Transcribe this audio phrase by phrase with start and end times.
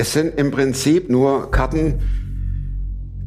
[0.00, 1.94] Es sind im Prinzip nur Karten,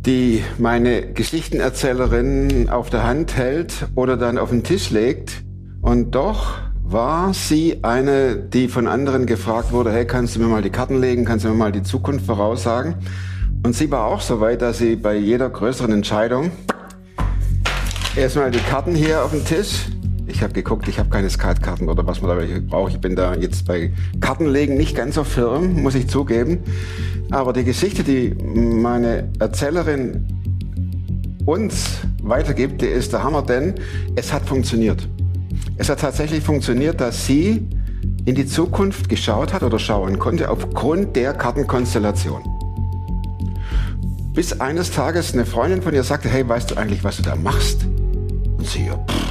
[0.06, 5.44] die meine Geschichtenerzählerin auf der Hand hält oder dann auf den Tisch legt.
[5.82, 10.62] Und doch war sie eine, die von anderen gefragt wurde, hey, kannst du mir mal
[10.62, 12.96] die Karten legen, kannst du mir mal die Zukunft voraussagen?
[13.66, 16.52] Und sie war auch so weit, dass sie bei jeder größeren Entscheidung
[18.16, 19.88] erstmal die Karten hier auf den Tisch.
[20.28, 22.94] Ich habe geguckt, ich habe keine Skatkarten oder was man da braucht.
[22.94, 26.60] Ich bin da jetzt bei Kartenlegen nicht ganz so firm, muss ich zugeben.
[27.32, 30.28] Aber die Geschichte, die meine Erzählerin
[31.46, 33.76] uns weitergibt, die ist der Hammer, denn
[34.16, 35.08] es hat funktioniert.
[35.78, 37.68] Es hat tatsächlich funktioniert, dass sie
[38.26, 42.44] in die Zukunft geschaut hat oder schauen konnte aufgrund der Kartenkonstellation.
[44.34, 47.36] Bis eines Tages eine Freundin von ihr sagte, hey, weißt du eigentlich, was du da
[47.36, 47.86] machst?
[48.58, 49.31] Und sie, ja, pff,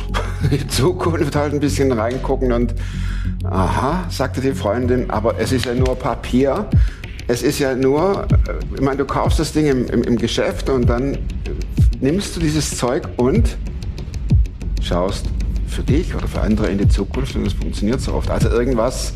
[0.50, 2.74] die Zukunft halt ein bisschen reingucken und
[3.44, 6.66] aha, sagte die Freundin, aber es ist ja nur Papier.
[7.28, 10.68] Es ist ja nur, äh, ich meine, du kaufst das Ding im, im, im Geschäft
[10.68, 11.16] und dann
[12.00, 13.56] nimmst du dieses Zeug und
[14.82, 15.26] schaust
[15.68, 18.30] für dich oder für andere in die Zukunft und es funktioniert so oft.
[18.30, 19.14] Also irgendwas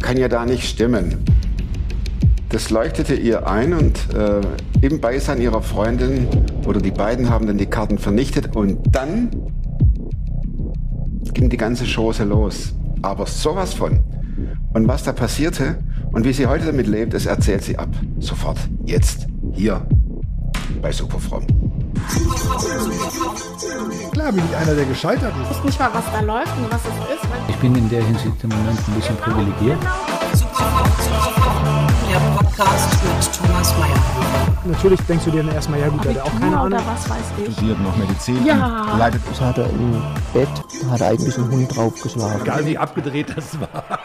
[0.00, 1.24] kann ja da nicht stimmen.
[2.50, 4.40] Das leuchtete ihr ein und äh,
[4.80, 6.28] im Beisein ihrer Freundin
[6.66, 9.30] oder die beiden haben dann die Karten vernichtet und dann
[11.32, 12.74] ging die ganze Chose los.
[13.02, 14.00] Aber sowas von.
[14.72, 15.78] Und was da passierte
[16.12, 17.88] und wie sie heute damit lebt, das erzählt sie ab.
[18.18, 18.58] Sofort.
[18.84, 19.26] Jetzt.
[19.52, 19.86] Hier.
[20.82, 21.46] Bei Superfromm.
[24.12, 25.50] Klar bin ich einer, der gescheitert ist.
[25.50, 27.28] Ich weiß nicht mal, was da läuft und was es ist.
[27.48, 29.78] Ich bin in der Hinsicht im Moment ein bisschen privilegiert.
[32.14, 34.62] Der Podcast mit Thomas Mayer.
[34.66, 36.80] Natürlich denkst du dir dann erstmal, ja gut, der hat auch keine Ahnung.
[36.86, 37.52] was weiß ich.
[37.54, 38.96] studiert noch Medizin Ja.
[38.96, 40.00] leidet Das hat er im
[40.32, 40.48] Bett,
[40.80, 42.42] da hat er eigentlich einen Hund draufgeschlagen.
[42.42, 43.98] Egal wie abgedreht das war.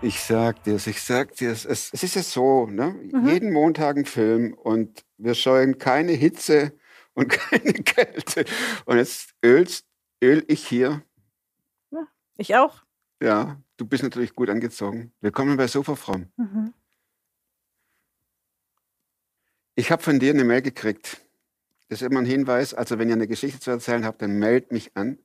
[0.00, 1.64] Ich sag dir's, ich sag dir's.
[1.64, 2.96] Es, es ist ja so, ne?
[3.24, 6.72] Jeden Montag ein Film und wir scheuen keine Hitze
[7.14, 8.44] und keine Kälte.
[8.86, 9.86] Und jetzt ölst,
[10.20, 11.02] öl ich hier.
[12.36, 12.81] Ich auch.
[13.22, 15.12] Ja, du bist natürlich gut angezogen.
[15.20, 16.26] Willkommen bei Sofafrom.
[16.36, 16.74] Mhm.
[19.74, 21.20] Ich habe von dir eine Mail gekriegt.
[21.88, 22.74] Das ist immer ein Hinweis.
[22.74, 25.18] Also, wenn ihr eine Geschichte zu erzählen habt, dann meldet mich an.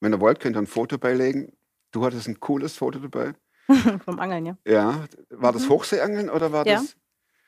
[0.00, 1.52] Wenn ihr wollt, könnt ihr ein Foto beilegen.
[1.90, 3.34] Du hattest ein cooles Foto dabei.
[4.04, 4.56] Vom Angeln, ja.
[4.64, 5.04] Ja.
[5.30, 5.70] War das Mhm.
[5.70, 6.76] Hochseeangeln oder war Ja.
[6.76, 6.96] das?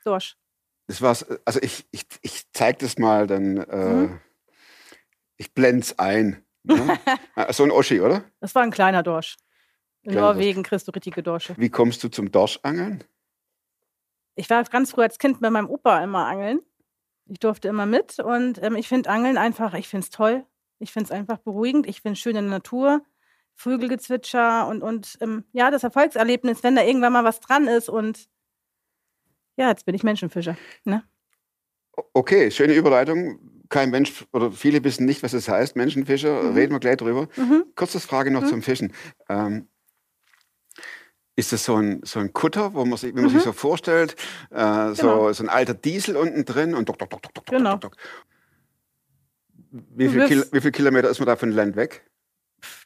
[0.03, 0.35] Dorsch.
[0.87, 1.25] Das war's.
[1.45, 3.57] Also, ich, ich, ich zeig das mal, dann.
[3.57, 4.19] Äh, Mhm.
[5.37, 6.43] Ich blend's ein.
[6.63, 6.75] Ne?
[7.35, 8.23] Ah, so ein Oschi, oder?
[8.39, 9.35] Das war ein kleiner Dorsch.
[10.05, 11.55] In Norwegen kriegst du richtige Dorsche.
[11.57, 13.03] Wie kommst du zum Dorschangeln?
[14.35, 16.59] Ich war ganz früh als Kind bei meinem Opa immer angeln.
[17.27, 20.45] Ich durfte immer mit und ähm, ich finde Angeln einfach, ich finde es toll.
[20.77, 21.87] Ich finde es einfach beruhigend.
[21.87, 23.01] Ich finde es schön in der Natur.
[23.55, 28.27] Vögelgezwitscher und, und ähm, ja, das Erfolgserlebnis, wenn da irgendwann mal was dran ist und
[29.55, 30.57] ja, jetzt bin ich Menschenfischer.
[30.83, 31.03] Ne?
[32.13, 33.39] Okay, schöne Überleitung.
[33.69, 36.43] Kein Mensch oder viele wissen nicht, was es heißt, Menschenfischer.
[36.43, 36.53] Mhm.
[36.53, 37.29] Reden wir gleich drüber.
[37.37, 37.63] Mhm.
[37.75, 38.47] Kurze Frage noch Mhm.
[38.47, 38.93] zum Fischen.
[39.29, 39.69] Ähm,
[41.35, 43.29] ist das so ein, so ein Kutter, wo man sich, wie man Mhm.
[43.35, 44.15] sich so vorstellt,
[44.51, 45.33] äh, so, Genau.
[45.33, 47.71] so ein alter Diesel unten drin und dok, dok, dok, dok, dok, Genau.
[47.73, 47.97] dok, dok.
[49.71, 52.09] Wie viel, Kil wie viel Kilometer ist man da von Land weg?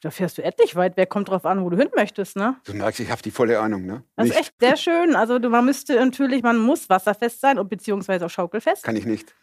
[0.02, 0.96] Da fährst du etlich weit.
[0.96, 2.56] Wer kommt drauf an, wo du hin möchtest, ne?
[2.64, 4.02] Du merkst, ich habe die volle Ahnung, ne?
[4.16, 4.40] Das ist Nicht.
[4.40, 5.14] echt sehr schön.
[5.14, 8.82] Also du, man müsste natürlich, man muss wasserfest sein und beziehungsweise auch schaukelfest.
[8.82, 9.34] Kann ich nicht.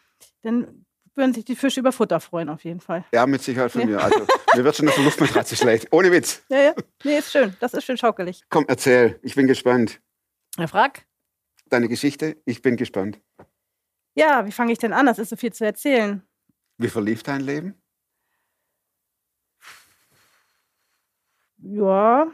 [0.44, 0.86] Dann
[1.18, 3.04] würden sich die Fische über Futter freuen auf jeden Fall.
[3.14, 3.88] Ja, mit Sicherheit von Ja.
[3.88, 4.04] mir.
[4.04, 5.88] Also, mir wird schon der Luftmatratze schlecht.
[5.92, 6.44] Ohne Witz.
[6.50, 6.74] Ja, ja.
[7.04, 7.56] Nee, ist schön.
[7.60, 8.44] Das ist schön schaukelig.
[8.50, 9.20] Komm, erzähl.
[9.24, 10.00] Ich bin gespannt.
[10.58, 11.06] Ja, frag.
[11.70, 13.20] Deine Geschichte, ich bin gespannt.
[14.16, 15.06] Ja, wie fange ich denn an?
[15.06, 16.22] Das ist so viel zu erzählen.
[16.78, 17.76] Wie verlief dein Leben?
[21.58, 22.28] Ja.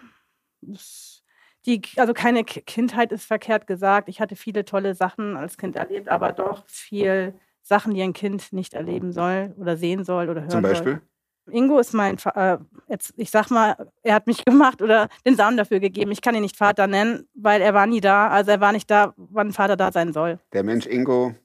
[1.66, 4.10] Die, also keine Ki- Kindheit ist verkehrt gesagt.
[4.10, 8.54] Ich hatte viele tolle Sachen als Kind erlebt, aber doch viel Sachen, die ein Kind
[8.54, 10.72] nicht erleben soll oder sehen soll oder hören Zum soll.
[10.72, 11.02] Beispiel?
[11.50, 12.58] Ingo ist mein, äh,
[12.88, 16.12] jetzt, ich sag mal, er hat mich gemacht oder den Samen dafür gegeben.
[16.12, 18.30] Ich kann ihn nicht Vater nennen, weil er war nie da.
[18.30, 20.40] Also er war nicht da, wann Vater da sein soll.
[20.54, 21.36] Der Mensch Ingo,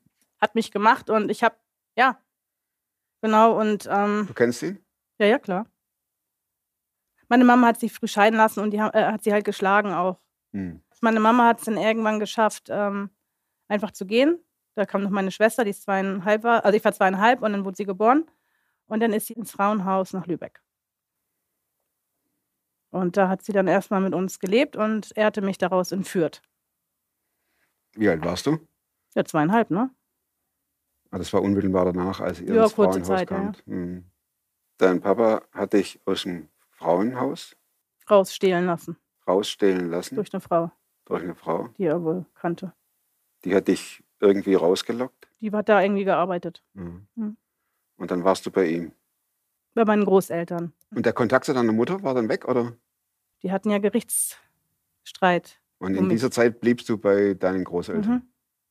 [0.40, 1.56] Hat mich gemacht und ich habe,
[1.96, 2.20] ja,
[3.22, 4.78] genau und ähm, du kennst ihn?
[5.18, 5.66] ja, ja, klar.
[7.28, 10.18] Meine Mama hat sich früh scheiden lassen und die äh, hat sie halt geschlagen auch.
[10.52, 10.82] Hm.
[11.00, 13.10] Meine Mama hat es dann irgendwann geschafft, ähm,
[13.68, 14.38] einfach zu gehen.
[14.78, 17.64] Da kam noch meine Schwester, die ist zweieinhalb war, also ich war zweieinhalb und dann
[17.64, 18.30] wurde sie geboren.
[18.86, 20.62] Und dann ist sie ins Frauenhaus nach Lübeck.
[22.90, 26.42] Und da hat sie dann erstmal mit uns gelebt und er hatte mich daraus entführt.
[27.94, 28.60] Wie alt warst du?
[29.16, 29.90] Ja, zweieinhalb, ne?
[31.10, 33.64] Ah, das war unmittelbar danach, als ihr Ja, ins kurze Frauenhaus Zeit, ja, kamt.
[33.66, 34.04] Hm.
[34.76, 37.56] Dein Papa hat dich aus dem Frauenhaus
[38.08, 38.96] Rausstehlen lassen.
[39.26, 40.70] rausstehlen lassen durch eine Frau,
[41.04, 41.66] durch eine Frau.
[41.78, 42.72] die er wohl kannte.
[43.44, 45.28] Die hat dich irgendwie rausgelockt.
[45.40, 46.62] Die hat da irgendwie gearbeitet.
[46.74, 47.06] Mhm.
[47.14, 47.36] Mhm.
[47.96, 48.92] Und dann warst du bei ihm.
[49.74, 50.72] Bei meinen Großeltern.
[50.94, 52.72] Und der Kontakt zu deiner Mutter war dann weg, oder?
[53.42, 55.60] Die hatten ja Gerichtsstreit.
[55.78, 56.12] Und in Womit?
[56.12, 58.12] dieser Zeit bliebst du bei deinen Großeltern.
[58.12, 58.22] Mhm.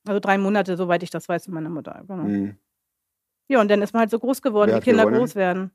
[0.06, 2.04] Also drei Monate, soweit ich das weiß, mit meiner Mutter.
[2.06, 2.24] Genau.
[2.24, 2.56] Mhm.
[3.48, 5.20] Ja, und dann ist man halt so groß geworden, wie Kinder gewonnen?
[5.20, 5.70] groß werden.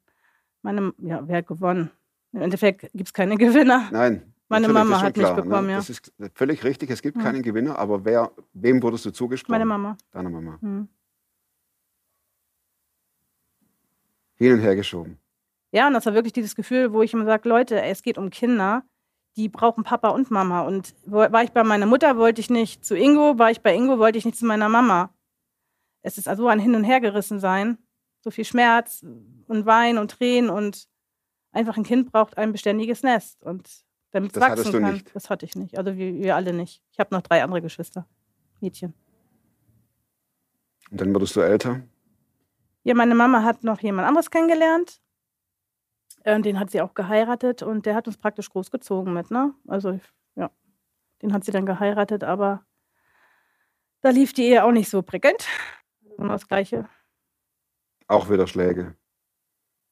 [0.61, 1.89] Meine, ja, wer hat gewonnen?
[2.31, 3.89] Im Endeffekt gibt es keine Gewinner.
[3.91, 4.32] Nein.
[4.49, 5.71] Meine natürlich, Mama hat mich klar, bekommen, ne?
[5.73, 5.77] ja.
[5.77, 6.89] Das ist völlig richtig.
[6.91, 7.21] Es gibt Mhm.
[7.21, 9.51] keinen Gewinner, aber wer, wem wurdest du zugesprochen?
[9.53, 9.97] Meine Mama.
[10.11, 10.57] Deiner Mama.
[10.61, 10.87] Hm.
[14.35, 15.17] Hin und her geschoben.
[15.71, 18.17] Ja, und das war wirklich dieses Gefühl, wo ich immer sage, Leute, ey, es geht
[18.17, 18.83] um Kinder,
[19.35, 20.61] die brauchen Papa und Mama.
[20.61, 23.97] Und war ich bei meiner Mutter, wollte ich nicht zu Ingo, war ich bei Ingo,
[23.97, 25.11] wollte ich nicht zu meiner Mama.
[26.03, 27.77] Es ist also ein Hin- und Hergerissen sein.
[28.21, 29.03] So viel Schmerz
[29.47, 30.87] und Wein und Tränen und
[31.51, 33.41] einfach ein Kind braucht ein beständiges Nest.
[33.43, 33.67] Und
[34.13, 34.93] damit es wachsen du kann.
[34.93, 35.13] nicht.
[35.15, 35.77] Das hatte ich nicht.
[35.77, 36.81] Also wir, wir alle nicht.
[36.91, 38.07] Ich habe noch drei andere Geschwister.
[38.61, 38.93] Mädchen.
[40.89, 41.81] Und dann wurdest du älter.
[42.83, 45.01] Ja, meine Mama hat noch jemand anderes kennengelernt.
[46.23, 49.53] Äh, Den hat sie auch geheiratet und der hat uns praktisch großgezogen mit, ne?
[49.67, 49.99] Also,
[50.35, 50.49] ja,
[51.21, 52.65] den hat sie dann geheiratet, aber
[54.01, 55.47] da lief die Ehe auch nicht so prickelnd.
[56.17, 56.87] Immer das Gleiche.
[58.07, 58.95] Auch wieder Schläge.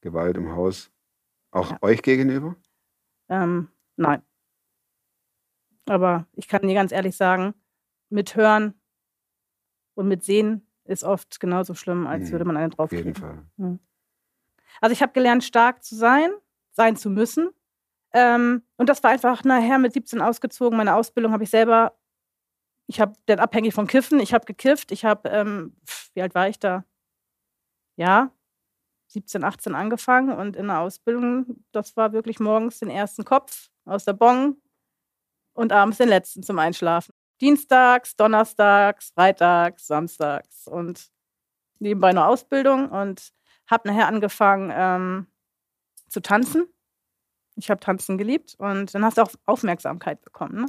[0.02, 0.92] Gewalt im Haus.
[1.52, 1.78] Auch Ja.
[1.82, 2.56] euch gegenüber?
[3.30, 3.70] Ähm,
[4.02, 4.22] nein.
[5.88, 7.54] Aber ich kann dir ganz ehrlich sagen,
[8.10, 8.74] mit Hören
[9.96, 13.46] und mit Sehen ist oft genauso schlimm, als Mhm, würde man einen Auf jeden draufkriegen.
[13.58, 13.80] Fall.
[14.80, 16.32] Also ich habe gelernt, stark zu sein,
[16.72, 17.50] sein zu müssen.
[18.14, 20.78] Ähm, und das war einfach nachher mit 17 ausgezogen.
[20.78, 21.98] Meine Ausbildung habe ich selber,
[22.88, 25.76] ich habe dann abhängig von Kiffen, ich habe gekifft, ich habe, ähm,
[26.14, 26.86] wie alt war ich da?
[27.98, 28.32] Ja,
[29.12, 34.06] 17, 18 angefangen und in der Ausbildung, das war wirklich morgens den ersten Kopf aus
[34.06, 34.58] der Bon
[35.54, 37.14] und abends den letzten zum Einschlafen.
[37.42, 41.10] Dienstags, Donnerstags, Freitags, Samstags und
[41.80, 43.32] nebenbei eine Ausbildung und
[43.70, 45.28] habe nachher angefangen ähm,
[46.08, 46.68] zu tanzen.
[47.56, 50.62] Ich habe Tanzen geliebt und dann hast du auch Aufmerksamkeit bekommen.
[50.62, 50.66] Ne?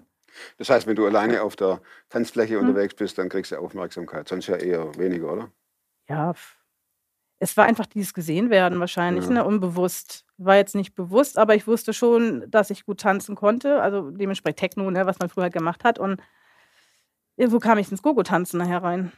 [0.59, 2.69] Das heißt, wenn du alleine auf der Tanzfläche Hm.
[2.69, 4.29] unterwegs bist, dann kriegst du Aufmerksamkeit.
[4.29, 5.53] Sonst ja eher weniger, oder?
[6.09, 6.33] Ja,
[7.43, 9.31] es war einfach dieses Gesehen-Werden wahrscheinlich, Ja.
[9.33, 9.45] ne?
[9.45, 10.25] unbewusst.
[10.39, 13.83] War jetzt nicht bewusst, aber ich wusste schon, dass ich gut tanzen konnte.
[13.83, 15.07] Also dementsprechend Techno, ne?
[15.07, 15.99] was man früher halt gemacht hat.
[15.99, 16.21] Und
[17.37, 19.13] irgendwo kam ich ins Gogo-Tanzen nachher rein.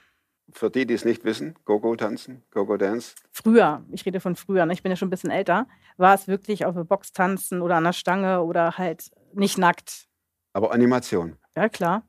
[0.52, 3.14] Für die, die es nicht wissen, Go-Go-Tanzen, Go-Go-Dance.
[3.30, 4.72] Früher, ich rede von früher, ne?
[4.74, 5.66] ich bin ja schon ein bisschen älter,
[5.96, 10.06] war es wirklich auf der Box tanzen oder an der Stange oder halt nicht nackt.
[10.52, 11.36] Aber Animation.
[11.56, 12.02] Ja, klar.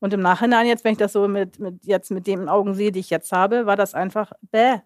[0.00, 2.90] Und im Nachhinein, jetzt, wenn ich das so mit, mit, jetzt mit den Augen sehe,
[2.90, 4.78] die ich jetzt habe, war das einfach bäh.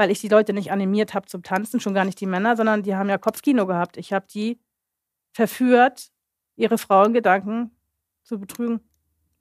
[0.00, 2.82] Weil ich die Leute nicht animiert habe zum Tanzen, schon gar nicht die Männer, sondern
[2.82, 3.98] die haben ja Kopfkino gehabt.
[3.98, 4.58] Ich habe die
[5.32, 6.10] verführt,
[6.56, 7.70] ihre Frauengedanken
[8.22, 8.80] zu betrügen.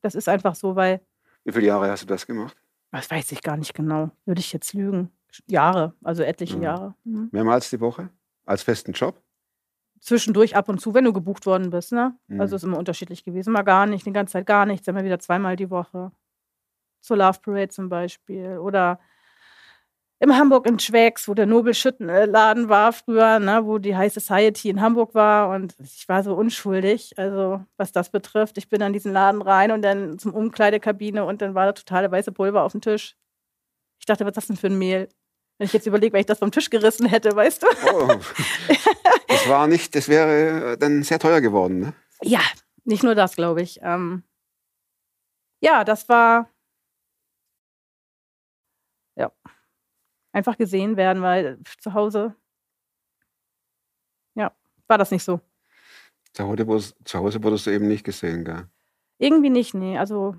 [0.01, 0.99] Das ist einfach so, weil,
[1.45, 2.57] Wie viele Jahre hast du das gemacht?
[2.91, 4.11] das weiß ich gar nicht genau.
[4.25, 5.11] Würde ich jetzt lügen.
[5.47, 6.63] Jahre, also etliche Mhm.
[6.63, 6.95] Jahre.
[7.05, 7.29] Mhm.
[7.31, 8.09] Mehrmals die Woche?
[8.45, 9.21] Als festen Job?
[10.01, 12.17] Zwischendurch ab und zu, wenn du gebucht worden bist, ne?
[12.27, 12.41] Mhm.
[12.41, 13.53] Also ist immer unterschiedlich gewesen.
[13.53, 16.11] Mal gar nicht, die ganze Zeit gar nichts, immer wieder zweimal die Woche.
[16.99, 18.57] Zur Love Parade zum Beispiel.
[18.57, 18.99] Oder
[20.21, 24.81] in Hamburg in Schwägs, wo der Nobelschüttenladen war früher, ne, wo die High Society in
[24.81, 25.49] Hamburg war.
[25.49, 28.57] Und ich war so unschuldig, also was das betrifft.
[28.57, 32.11] Ich bin an diesen Laden rein und dann zum Umkleidekabine und dann war da totale
[32.11, 33.15] weiße Pulver auf dem Tisch.
[33.99, 35.07] Ich dachte, was ist das denn für ein Mehl?
[35.57, 37.67] Wenn ich jetzt überlege, wenn ich das vom Tisch gerissen hätte, weißt du?
[37.93, 38.07] Oh,
[39.27, 41.79] das war nicht, das wäre dann sehr teuer geworden.
[41.79, 41.93] Ne?
[42.21, 42.41] Ja,
[42.83, 43.79] nicht nur das, glaube ich.
[43.81, 44.23] Ähm,
[45.61, 46.49] ja, das war
[49.15, 49.31] ja
[50.31, 52.35] einfach gesehen werden, weil zu Hause
[54.35, 54.51] ja
[54.89, 55.39] war das nicht so.
[56.33, 58.67] Zu Hause, wurdest, zu Hause wurdest du eben nicht gesehen, gell?
[59.17, 59.97] Irgendwie nicht, nee.
[59.97, 60.35] Also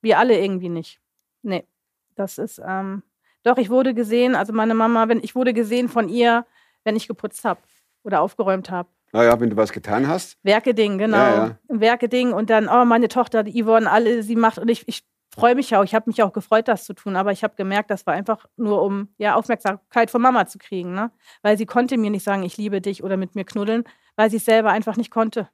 [0.00, 1.00] wir alle irgendwie nicht.
[1.42, 1.66] Nee,
[2.14, 3.02] das ist ähm,
[3.42, 3.58] doch.
[3.58, 4.34] Ich wurde gesehen.
[4.34, 6.46] Also meine Mama, wenn ich wurde gesehen von ihr,
[6.84, 7.60] wenn ich geputzt habe
[8.02, 8.88] oder aufgeräumt habe.
[9.12, 10.38] Naja, wenn du was getan hast.
[10.42, 11.16] Werkeding, genau.
[11.16, 11.58] Ja, ja.
[11.68, 15.04] Werkeding und dann, oh, meine Tochter, die Yvonne, alle, sie macht und ich, ich
[15.34, 15.84] freue mich auch.
[15.84, 18.46] Ich habe mich auch gefreut, das zu tun, aber ich habe gemerkt, das war einfach
[18.56, 21.10] nur, um ja Aufmerksamkeit von Mama zu kriegen, ne?
[21.42, 23.84] Weil sie konnte mir nicht sagen, ich liebe dich oder mit mir knuddeln,
[24.16, 25.48] weil sie es selber einfach nicht konnte.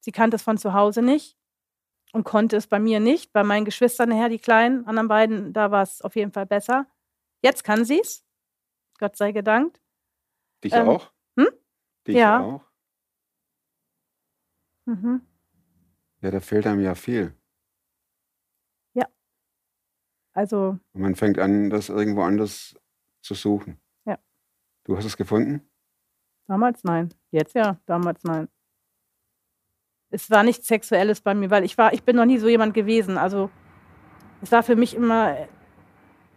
[0.00, 1.36] Sie kannte es von zu Hause nicht
[2.12, 3.32] und konnte es bei mir nicht.
[3.32, 6.86] Bei meinen Geschwistern nachher, die kleinen, anderen beiden, da war es auf jeden Fall besser.
[7.42, 8.24] Jetzt kann sie es.
[8.98, 9.80] Gott sei gedankt.
[10.64, 11.12] Dich Ähm, auch?
[11.38, 11.48] hm?
[12.06, 12.40] Dich Ja.
[12.42, 12.62] auch?
[14.86, 15.20] Mhm.
[16.22, 17.34] Ja, da fehlt einem ja viel.
[20.34, 22.76] Also, Und man fängt an, das irgendwo anders
[23.22, 23.78] zu suchen.
[24.04, 24.18] Ja.
[24.84, 25.62] Du hast es gefunden?
[26.46, 27.08] damals nein.
[27.30, 28.48] Jetzt ja, damals nein.
[30.10, 32.74] es war nichts Sexuelles bei mir, weil ich war, ich bin noch nie so jemand
[32.74, 33.18] gewesen.
[33.18, 33.50] Also
[34.42, 35.48] es war für mich immer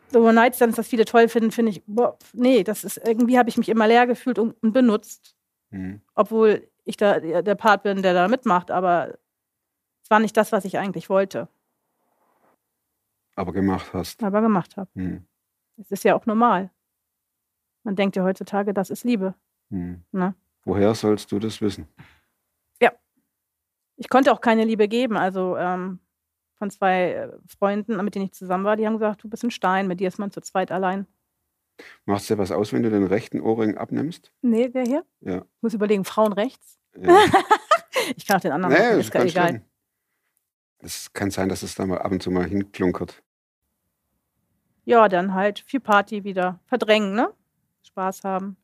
[0.09, 3.57] so One-Night-Stands, dass viele toll finden, finde ich, boah, nee, das ist, irgendwie habe ich
[3.57, 5.35] mich immer leer gefühlt und, und benutzt.
[5.71, 6.01] Mhm.
[6.15, 9.17] Obwohl ich da der der Part bin, der da mitmacht, aber
[10.01, 11.49] es war nicht das, was ich eigentlich wollte,
[13.37, 14.21] Aber gemacht hast.
[14.23, 14.89] aber gemacht habe.
[14.93, 15.25] Mhm.
[15.77, 16.71] Es ist ja auch normal.
[17.83, 19.35] Man denkt ja heutzutage, das ist Liebe.
[19.69, 20.35] Ne?
[20.65, 21.87] Woher sollst du das wissen?
[23.97, 25.17] Ich konnte auch keine Liebe geben.
[25.17, 25.99] Also ähm,
[26.53, 29.51] von zwei äh, Freunden, mit denen ich zusammen war, die haben gesagt, du bist ein
[29.51, 31.07] Stein, mit dir ist man zu zweit allein.
[32.05, 34.31] Macht es dir was aus, wenn du den rechten Ohrring abnimmst?
[34.41, 35.05] Nee, der hier?
[35.21, 35.37] Ja.
[35.37, 36.79] Ich muss überlegen, Frauen rechts?
[36.97, 37.17] ja.
[38.15, 39.49] Ich kann auch den anderen nee, machen, ist ist gar egal.
[39.49, 39.61] schlimm.
[40.77, 43.21] Es kann sein, dass es da mal ab und zu mal hinklunkert.
[44.87, 46.61] Ja, dann halt viel Party wieder.
[46.65, 47.33] Verdrängen, ne?
[47.83, 48.55] Spaß haben.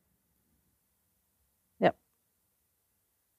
[1.78, 1.92] Ja.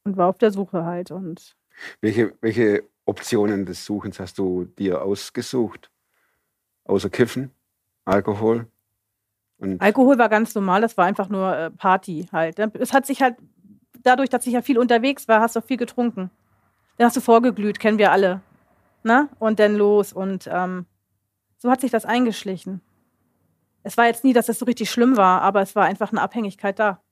[0.03, 1.09] Und war auf der Suche halt.
[1.09, 1.55] Und
[2.01, 5.89] Welche, welche Optionen des Suchens hast du dir ausgesucht?
[6.83, 7.49] Außer Kiffen,
[8.05, 8.67] Alkohol
[9.57, 12.59] und Alkohol war ganz normal, das war einfach nur äh, Party halt.
[12.59, 13.35] Es hat sich halt,
[14.03, 16.29] dadurch, dass ich ja viel unterwegs war, hast du auch viel getrunken.
[16.97, 18.41] Dann hast du vorgeglüht, kennen wir alle.
[19.01, 19.27] Ne?
[19.39, 20.13] Und dann los.
[20.13, 20.85] Und ähm,
[21.57, 22.81] so hat sich das eingeschlichen.
[23.83, 26.21] Es war jetzt nie, dass es so richtig schlimm war, aber es war einfach eine
[26.21, 27.03] Abhängigkeit da.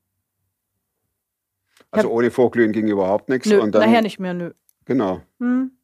[1.92, 3.48] also ohne Vorglühen ging überhaupt nichts.
[3.48, 4.54] Nö, und dann, nachher nicht mehr, nö.
[4.86, 5.22] Genau.
[5.40, 5.78] Hm.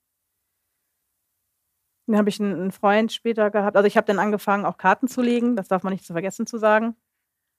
[2.08, 3.78] Dann habe ich einen, einen Freund später gehabt.
[3.78, 5.56] Also ich habe dann angefangen, auch Karten zu legen.
[5.56, 6.96] Das darf man nicht zu vergessen zu sagen.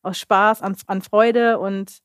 [0.03, 2.03] Aus Spaß, an, an Freude und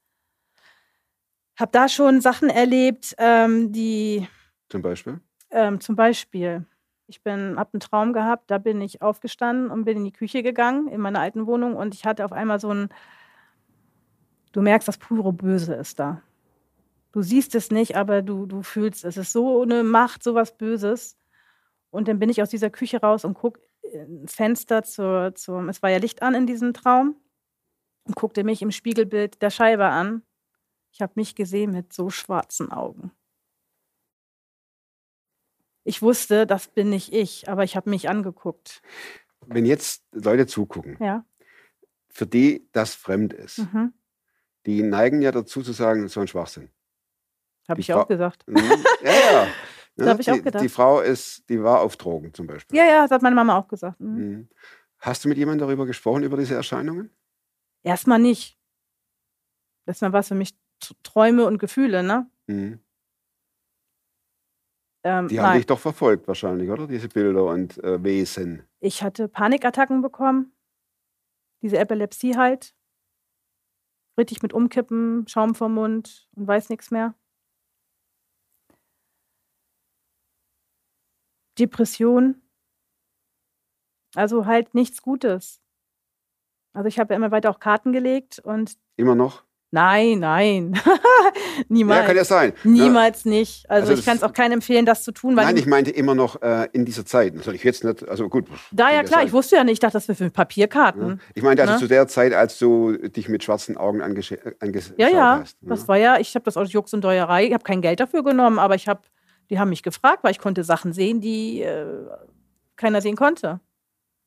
[1.60, 4.28] habe da schon Sachen erlebt, ähm, die
[4.70, 5.22] Zum Beispiel.
[5.50, 6.66] ähm, zum Beispiel,
[7.08, 10.44] ich bin, habe einen Traum gehabt, da bin ich aufgestanden und bin in die Küche
[10.44, 12.90] gegangen in meiner alten Wohnung und ich hatte auf einmal so ein,
[14.52, 16.22] du merkst, das pure Böse ist da.
[17.12, 19.16] Du siehst es nicht, aber du, du fühlst es.
[19.16, 21.18] Es ist so eine Macht, so was Böses.
[21.90, 25.82] Und dann bin ich aus dieser Küche raus und guck ins Fenster zur, zum, es
[25.82, 27.16] war ja Licht an in diesem Traum
[28.04, 30.24] und guckte mich im Spiegelbild der Scheibe an.
[30.92, 33.12] Ich habe mich gesehen mit so schwarzen Augen.
[35.88, 38.82] Ich wusste, das bin nicht ich, aber ich habe mich angeguckt.
[39.46, 41.24] Wenn jetzt Leute zugucken, Ja.
[42.10, 43.94] für die das fremd ist, Mhm.
[44.66, 46.70] die neigen ja dazu zu sagen, so ein Schwachsinn.
[47.70, 48.44] Habe ich auch Frau- gesagt.
[48.48, 48.58] Mhm.
[49.04, 49.48] ja, ja.
[49.98, 50.62] Das hab ich die, auch gedacht.
[50.62, 52.78] Die Frau ist, die war auf Drogen zum Beispiel.
[52.78, 53.98] Ja, ja, das hat meine Mama auch gesagt.
[54.02, 54.18] Mhm.
[54.18, 54.50] Mhm.
[55.00, 57.16] Hast du mit jemandem darüber gesprochen, über diese Erscheinungen?
[57.82, 58.60] Erstmal nicht.
[59.86, 60.54] Erstmal war es für mich
[61.04, 62.30] Träume und Gefühle, ne?
[62.48, 62.80] Mhm.
[65.06, 65.58] Ähm, Die haben nein.
[65.58, 66.88] dich doch verfolgt wahrscheinlich, oder?
[66.88, 68.64] Diese Bilder und äh, Wesen.
[68.80, 70.52] Ich hatte Panikattacken bekommen.
[71.62, 72.76] Diese Epilepsie halt.
[74.18, 77.14] Richtig mit Umkippen, Schaum vom Mund und weiß nichts mehr.
[81.60, 82.42] Depression.
[84.16, 85.62] Also halt nichts Gutes.
[86.74, 89.44] Also ich habe ja immer weiter auch Karten gelegt und Immer noch?
[89.76, 90.74] Nein, nein.
[91.58, 92.06] Ja, Niemals.
[92.08, 92.54] kann ja sein.
[92.64, 93.70] Niemals nicht.
[93.70, 96.14] Also, Also ich kann es auch keinem empfehlen, das zu tun, Nein, ich meinte immer
[96.16, 97.34] noch äh, in dieser Zeit.
[97.36, 98.46] Natürlich jetzt nicht, also gut.
[98.72, 99.28] da ja klar, sein.
[99.28, 101.08] ich wusste ja nicht, ich dachte, das wäre für Papierkarten.
[101.08, 101.18] Ja.
[101.34, 101.80] Ich meinte also Ne?
[101.80, 104.40] zu der Zeit, als du dich mit schwarzen Augen äh, angeschaut
[104.98, 105.62] Ja, ja, hast.
[105.62, 105.70] ne?
[105.70, 108.24] das war ja, ich habe das aus Jux und Deuerei, ich habe kein Geld dafür
[108.24, 109.02] genommen, aber ich habe,
[109.50, 111.86] die haben mich gefragt, weil ich konnte Sachen sehen, die äh,
[112.76, 113.60] keiner sehen konnte.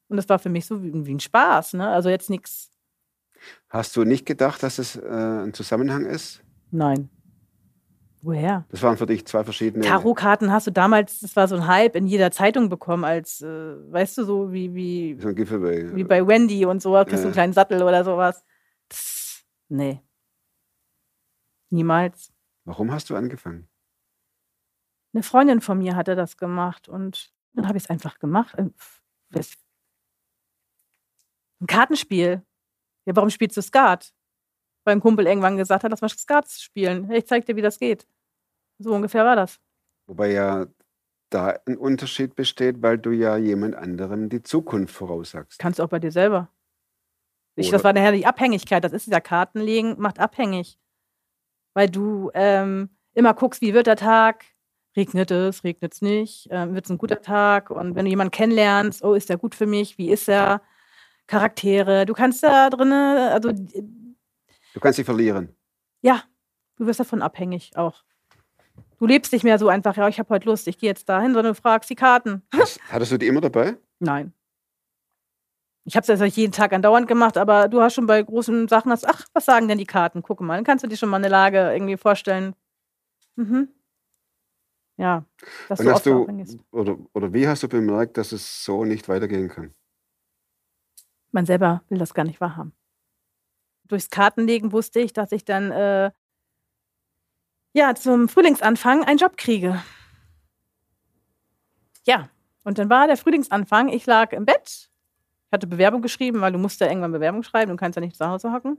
[0.08, 1.88] Und das war für mich so wie, wie ein Spaß, ne?
[1.88, 2.70] Also jetzt nichts.
[3.68, 6.42] Hast du nicht gedacht, dass es äh, ein Zusammenhang ist?
[6.70, 7.10] Nein.
[8.20, 8.64] Woher?
[8.70, 9.84] Das waren für dich zwei verschiedene.
[9.84, 13.46] Tarotkarten hast du damals, das war so ein Hype in jeder Zeitung bekommen, als, äh,
[13.92, 15.94] weißt du, so wie, wie, So ein Giveaway.
[15.94, 17.24] wie bei Wendy und so, kriegst du Ja.
[17.24, 18.42] einen kleinen Sattel oder sowas.
[18.92, 20.00] Pff, nee.
[21.70, 22.32] Niemals.
[22.64, 23.68] Warum hast du angefangen?
[25.14, 28.56] Eine Freundin von mir hatte das gemacht und dann habe ich es einfach gemacht.
[28.58, 28.74] Ein
[31.66, 32.42] Kartenspiel.
[33.08, 34.12] Ja, warum spielst du Skat?
[34.84, 37.10] Weil ein Kumpel irgendwann gesagt hat, lass mal Skat spielen.
[37.10, 38.06] Ich zeig dir, wie das geht.
[38.78, 39.58] So ungefähr war das.
[40.06, 40.66] Wobei ja
[41.30, 45.58] da ein Unterschied besteht, weil du ja jemand anderem die Zukunft voraussagst.
[45.58, 46.50] Kannst du auch bei dir selber.
[47.56, 48.84] Ich, das war nachher die Abhängigkeit.
[48.84, 50.78] Das ist ja Kartenlegen, macht abhängig.
[51.72, 54.44] Weil du ähm, immer guckst, wie wird der Tag?
[54.96, 56.48] Regnet es, regnet es nicht?
[56.50, 57.70] Ähm, wird es ein guter Tag?
[57.70, 59.96] Und wenn du jemanden kennenlernst, oh, ist der gut für mich?
[59.96, 60.60] Wie ist er?
[61.28, 62.04] Charaktere.
[62.06, 63.82] Du kannst da drin, also äh,
[64.74, 65.54] Du kannst sie verlieren.
[66.02, 66.22] ja,
[66.76, 68.02] du wirst davon abhängig auch.
[68.98, 71.32] Du lebst nicht mehr so einfach, ja, ich habe heute Lust, ich gehe jetzt dahin,
[71.32, 72.42] sondern du fragst die Karten.
[72.54, 73.76] Hast, hattest du die immer dabei?
[74.00, 74.32] Nein.
[75.84, 78.68] Ich habe es ja nicht jeden Tag andauernd gemacht, aber du hast schon bei großen
[78.68, 80.20] Sachen, hast, ach, was sagen denn die Karten?
[80.22, 82.54] Guck mal, dann kannst du dir schon mal eine Lage irgendwie vorstellen.
[83.36, 83.68] Mhm.
[84.98, 85.24] ja,
[85.68, 86.26] dass Und du hast du,
[86.72, 89.72] oder, oder wie hast du bemerkt, dass es so nicht weitergehen kann?
[91.30, 92.72] Man selber will das gar nicht wahrhaben.
[93.84, 96.10] Durchs Kartenlegen wusste ich, dass ich dann äh,
[97.72, 99.82] ja zum Frühlingsanfang einen Job kriege.
[102.06, 102.28] Ja,
[102.64, 103.88] und dann war der Frühlingsanfang.
[103.88, 104.90] Ich lag im Bett,
[105.52, 108.26] hatte Bewerbung geschrieben, weil du musst ja irgendwann Bewerbung schreiben, du kannst ja nicht zu
[108.26, 108.78] Hause hocken.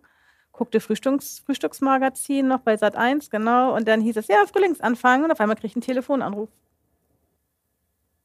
[0.51, 5.31] Guckte Frühstücks Frühstücksmagazin noch bei Sat 1, genau, und dann hieß es, ja, Frühlingsanfang, und
[5.31, 6.49] auf einmal krieg ich einen Telefonanruf.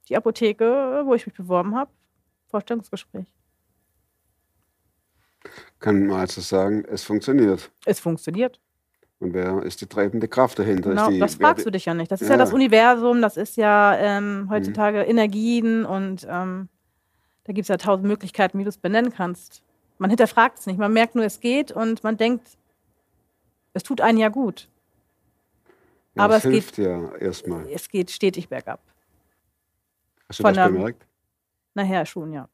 [0.09, 1.91] Die Apotheke, wo ich mich beworben habe,
[2.49, 3.27] Vorstellungsgespräch.
[5.85, 7.71] Kann man also sagen, es funktioniert.
[7.85, 8.59] Es funktioniert.
[9.19, 10.89] Und wer ist die treibende Kraft dahinter?
[10.91, 12.11] Genau, die, das fragst du dich ja nicht.
[12.11, 12.35] Das ist Ja.
[12.35, 16.71] ja, das Universum, das ist ja ähm, heutzutage Energien und ähm,
[17.45, 19.63] da gibt es ja tausend Möglichkeiten, wie du es benennen kannst.
[19.99, 22.49] Man hinterfragt es nicht, man merkt nur, es geht und man denkt,
[23.75, 24.71] es tut einen ja gut.
[26.15, 27.69] ja, aber es es geht- hilft ja erstmal.
[27.69, 28.81] Es geht stetig bergab.
[30.31, 31.07] Hast du von das bemerkt?
[31.75, 32.49] Nachher schon, ja.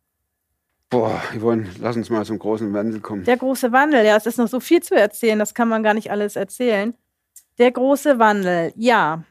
[0.91, 3.23] Boah, Yvonne, lass uns mal zum großen Wandel kommen.
[3.23, 5.95] Der große Wandel, ja, es ist noch so viel zu erzählen, das kann man gar
[5.95, 6.95] nicht alles erzählen.
[7.59, 9.23] Der große Wandel, ja.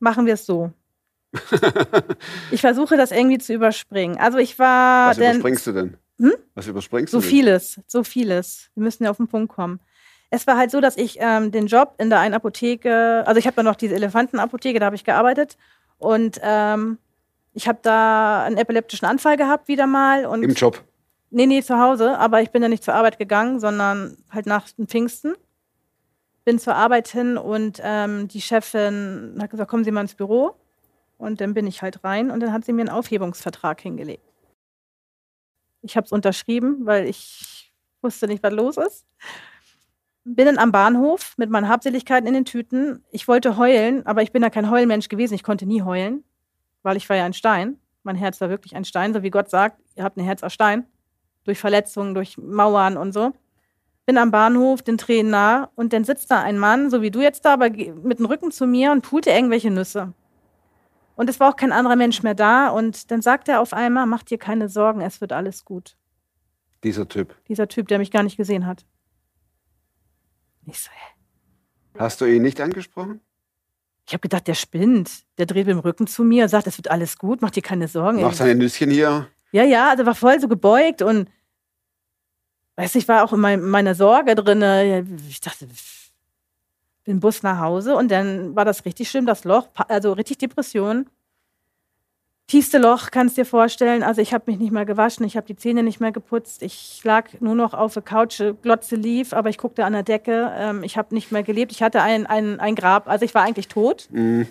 [0.00, 0.72] Machen wir es so.
[2.50, 4.18] ich versuche das irgendwie zu überspringen.
[4.18, 5.96] Also ich war Was denn überspringst du denn?
[6.18, 6.32] Hm?
[6.54, 7.30] Was überspringst so du denn?
[7.30, 8.70] vieles, so vieles.
[8.74, 9.78] Wir müssen ja auf den Punkt kommen.
[10.30, 13.46] Es war halt so, dass ich ähm, den Job in der einen Apotheke, also ich
[13.46, 15.56] habe da noch diese Elefantenapotheke, da habe ich gearbeitet
[15.98, 16.98] und ähm,
[17.54, 20.82] ich habe da einen epileptischen Anfall gehabt wieder mal und Im Job.
[21.30, 24.70] Nee, nee, zu Hause, aber ich bin ja nicht zur Arbeit gegangen, sondern halt nach
[24.70, 25.34] dem Pfingsten.
[26.44, 30.56] Bin zur Arbeit hin und ähm, die Chefin hat gesagt, kommen Sie mal ins Büro.
[31.22, 34.24] Und dann bin ich halt rein und dann hat sie mir einen Aufhebungsvertrag hingelegt.
[35.80, 39.06] Ich habe es unterschrieben, weil ich wusste nicht, was los ist.
[40.24, 43.04] Bin dann am Bahnhof mit meinen Habseligkeiten in den Tüten.
[43.12, 45.34] Ich wollte heulen, aber ich bin ja kein Heulmensch gewesen.
[45.34, 46.24] Ich konnte nie heulen,
[46.82, 47.78] weil ich war ja ein Stein.
[48.02, 50.52] Mein Herz war wirklich ein Stein, so wie Gott sagt, ihr habt ein Herz aus
[50.52, 50.86] Stein
[51.44, 53.32] durch Verletzungen, durch Mauern und so.
[54.06, 57.20] Bin am Bahnhof, den Tränen nah und dann sitzt da ein Mann, so wie du
[57.20, 60.12] jetzt da, aber mit dem Rücken zu mir und pulte irgendwelche Nüsse.
[61.14, 64.06] Und es war auch kein anderer Mensch mehr da und dann sagt er auf einmal,
[64.06, 65.96] mach dir keine Sorgen, es wird alles gut.
[66.82, 67.36] Dieser Typ.
[67.46, 68.84] Dieser Typ, der mich gar nicht gesehen hat.
[70.66, 71.98] Ich so, hä?
[71.98, 73.20] Hast du ihn nicht angesprochen?
[74.06, 75.10] Ich habe gedacht, der spinnt.
[75.38, 77.62] Der dreht mit dem Rücken zu mir und sagt, es wird alles gut, mach dir
[77.62, 78.20] keine Sorgen.
[78.20, 79.28] Mach seine Nüsschen hier.
[79.52, 81.28] Ja, ja, also war voll so gebeugt und
[82.76, 84.62] weiß ich war auch in mein, meiner Sorge drin.
[85.28, 85.68] Ich dachte,
[87.04, 91.06] bin Bus nach Hause und dann war das richtig schlimm, das Loch, also richtig Depression.
[92.52, 94.02] Tiefste Loch, kannst dir vorstellen.
[94.02, 96.62] Also ich habe mich nicht mehr gewaschen, ich habe die Zähne nicht mehr geputzt.
[96.62, 100.52] Ich lag nur noch auf der Couch, Glotze lief, aber ich guckte an der Decke.
[100.54, 101.72] Ähm, ich habe nicht mehr gelebt.
[101.72, 104.06] Ich hatte ein, ein, ein Grab, also ich war eigentlich tot.
[104.10, 104.48] Mhm.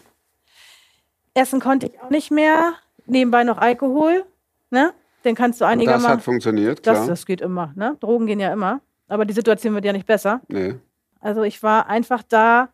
[1.35, 2.73] Essen konnte ich auch nicht mehr.
[3.05, 4.25] Nebenbei noch Alkohol.
[4.71, 4.93] Ne?
[5.23, 6.09] Den kannst du Und das einigermaßen.
[6.09, 6.95] hat funktioniert, klar.
[6.95, 7.97] Das, das geht immer, ne?
[7.99, 8.81] Drogen gehen ja immer.
[9.09, 10.41] Aber die Situation wird ja nicht besser.
[10.47, 10.73] nee.
[11.19, 12.69] Also ich war einfach da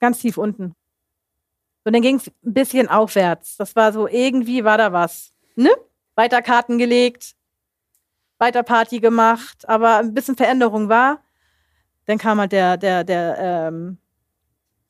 [0.00, 0.74] ganz tief unten.
[1.84, 3.56] Und dann ging es ein bisschen aufwärts.
[3.56, 5.32] Das war so, irgendwie war da was.
[5.54, 5.70] Ne?
[6.14, 7.34] Weiter Karten gelegt,
[8.38, 11.22] weiter Party gemacht, aber ein bisschen Veränderung war.
[12.06, 13.98] Dann kam halt der, der, der, ähm,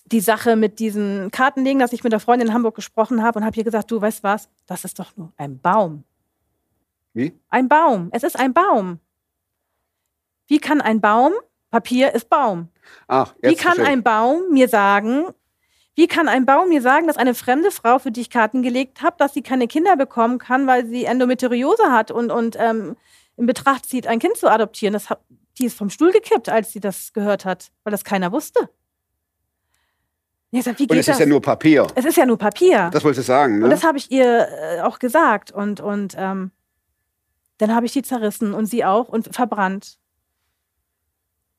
[0.06, 3.44] die Sache mit diesen Kartenlegen, dass ich mit der Freundin in Hamburg gesprochen habe und
[3.44, 6.04] habe ihr gesagt, du weißt was, das ist doch nur ein Baum.
[7.14, 7.32] Wie?
[7.48, 8.08] Ein Baum.
[8.12, 9.00] Es ist ein Baum.
[10.46, 11.32] Wie kann ein Baum,
[11.70, 12.68] Papier ist Baum.
[13.08, 15.26] Ach, Wie jetzt kann verstehe ein Baum mir sagen,
[15.96, 19.02] wie kann ein Baum mir sagen, dass eine fremde Frau, für die ich Karten gelegt
[19.02, 22.96] habe, dass sie keine Kinder bekommen kann, weil sie Endometriose hat und, und ähm,
[23.36, 24.92] in Betracht zieht, ein Kind zu adoptieren?
[24.92, 25.20] Das hat,
[25.58, 28.68] die ist vom Stuhl gekippt, als sie das gehört hat, weil das keiner wusste.
[30.50, 31.16] Ich sag, Und es das?
[31.16, 31.86] ist ja nur Papier.
[31.96, 32.88] es ist ja nur Papier.
[32.92, 33.64] Das wolltest du sagen, ne?
[33.64, 35.50] Und das habe ich ihr äh, auch gesagt.
[35.50, 36.52] Und, und ähm,
[37.58, 39.98] dann habe ich die zerrissen und sie auch und verbrannt.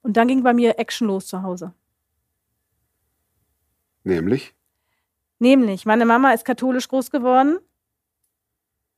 [0.01, 1.73] Und dann ging bei mir Action los zu Hause.
[4.05, 4.53] Nämlich?
[5.39, 7.57] Nämlich, meine Mama ist katholisch groß geworden.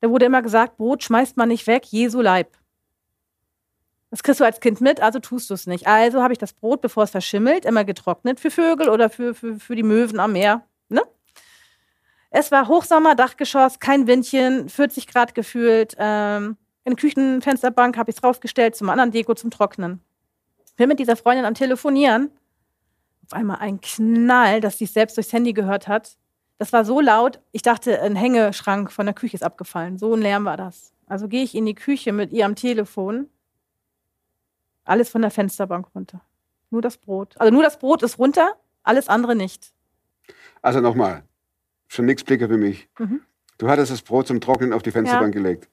[0.02, 2.56] Da wurde immer gesagt, Brot schmeißt man nicht weg, Jesu Leib.
[4.12, 5.88] Das kriegst du als Kind mit, also tust du es nicht.
[5.88, 9.60] Also habe ich das Brot, bevor es verschimmelt, immer getrocknet für Vögel oder für, für,
[9.60, 10.63] für die Möwen am Meer.
[10.89, 11.02] Ne?
[12.30, 15.96] Es war Hochsommer, Dachgeschoss, kein Windchen, 40 Grad gefühlt.
[15.98, 20.02] Ähm, in der Küchenfensterbank habe ich es draufgestellt zum anderen Deko zum Trocknen.
[20.76, 22.30] Bin mit dieser Freundin am Telefonieren.
[23.27, 26.17] Auf einmal ein Knall, dass sie es selbst durchs Handy gehört hat.
[26.59, 29.97] Das war so laut, ich dachte, ein Hängeschrank von der Küche ist abgefallen.
[29.97, 30.93] So ein Lärm war das.
[31.07, 33.29] Also gehe ich in die Küche mit ihr am Telefon.
[34.85, 36.21] Alles von der Fensterbank runter.
[36.69, 37.35] Nur das Brot.
[37.37, 39.73] Also nur das Brot ist runter, alles andere nicht.
[40.61, 41.23] Also nochmal,
[41.87, 42.87] schon nix Blicke für mich.
[42.97, 43.21] Mhm.
[43.57, 45.69] Du hattest das Brot zum Trocknen auf die Fensterbank gelegt.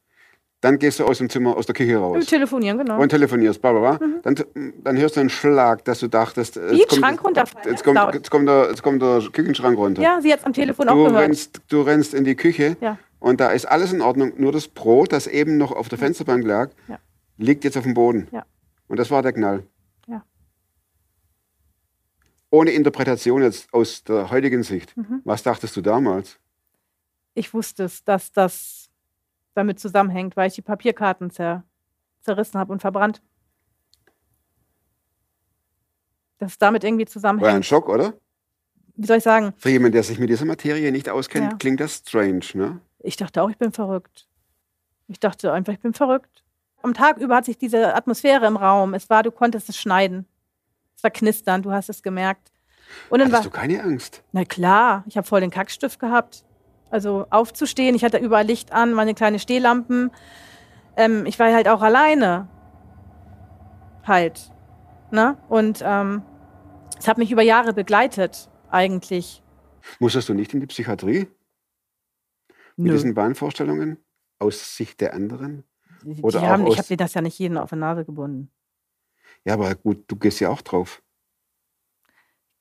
[0.64, 2.98] Dann gehst du aus dem Zimmer, aus der Küche raus telefonieren, genau.
[2.98, 4.08] und telefonierst, bla bla bla.
[4.22, 4.34] Dann,
[4.82, 7.98] dann hörst du einen Schlag, dass du dachtest, Wie jetzt ein Schrank runterfallen, jetzt, kommt,
[8.14, 10.00] jetzt, kommt der, jetzt kommt der Küchenschrank runter.
[10.00, 11.22] ja, sie hat am Telefon auch du, gehört.
[11.22, 12.96] rennst, du rennst in die Küche Ja.
[13.18, 14.32] und da ist alles in Ordnung.
[14.38, 16.98] Nur das Brot, das eben noch auf der Fensterbank lag, Ja.
[17.36, 18.28] liegt jetzt auf dem Boden.
[18.32, 18.46] Ja.
[18.88, 19.64] Und das war der Knall.
[20.06, 20.22] Ja.
[22.50, 24.96] Ohne Interpretation jetzt aus der heutigen Sicht.
[24.96, 25.20] Mhm.
[25.24, 26.38] Was dachtest du damals?
[27.34, 28.83] Ich wusste es, dass das
[29.54, 31.64] damit zusammenhängt, weil ich die Papierkarten zer
[32.20, 33.20] zerrissen habe und verbrannt.
[36.38, 37.66] Dass es damit irgendwie War ein zusammenhängt.
[37.66, 38.14] Schock, oder?
[38.96, 39.52] Wie soll ich sagen?
[39.56, 41.58] Für jemanden, der sich mit dieser Materie nicht auskennt, Ja.
[41.58, 42.80] klingt das strange, ne?
[43.00, 44.26] Ich dachte auch, ich bin verrückt.
[45.08, 46.42] Ich dachte einfach, ich bin verrückt.
[46.82, 48.94] Am Tag über hat sich diese Atmosphäre im Raum.
[48.94, 50.26] Es war, du konntest es schneiden.
[50.96, 52.52] Es war knistern, du hast es gemerkt.
[53.10, 54.22] Und dann war, Hattest du keine Angst?
[54.32, 56.44] na klar, ich habe voll den Kackstift gehabt.
[56.94, 60.12] Also aufzustehen, ich hatte überall Licht an, meine kleine Stehlampen.
[60.96, 62.46] Ähm, ich war halt auch alleine.
[64.04, 64.52] Halt.
[65.10, 65.36] Ne?
[65.48, 66.22] Und ähm,
[66.96, 69.42] es hat mich über Jahre begleitet, eigentlich.
[69.98, 71.26] Musstest du nicht in die Psychiatrie
[72.76, 72.92] mit Nö.
[72.92, 73.98] diesen Wahnvorstellungen
[74.38, 75.64] aus Sicht der anderen?
[76.04, 78.52] Die oder auch haben, ich habe dir das ja nicht jeden auf die Nase gebunden.
[79.44, 81.02] Ja, aber gut, du gehst ja auch drauf.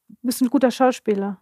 [0.07, 1.39] Du bist ein guter Schauspieler.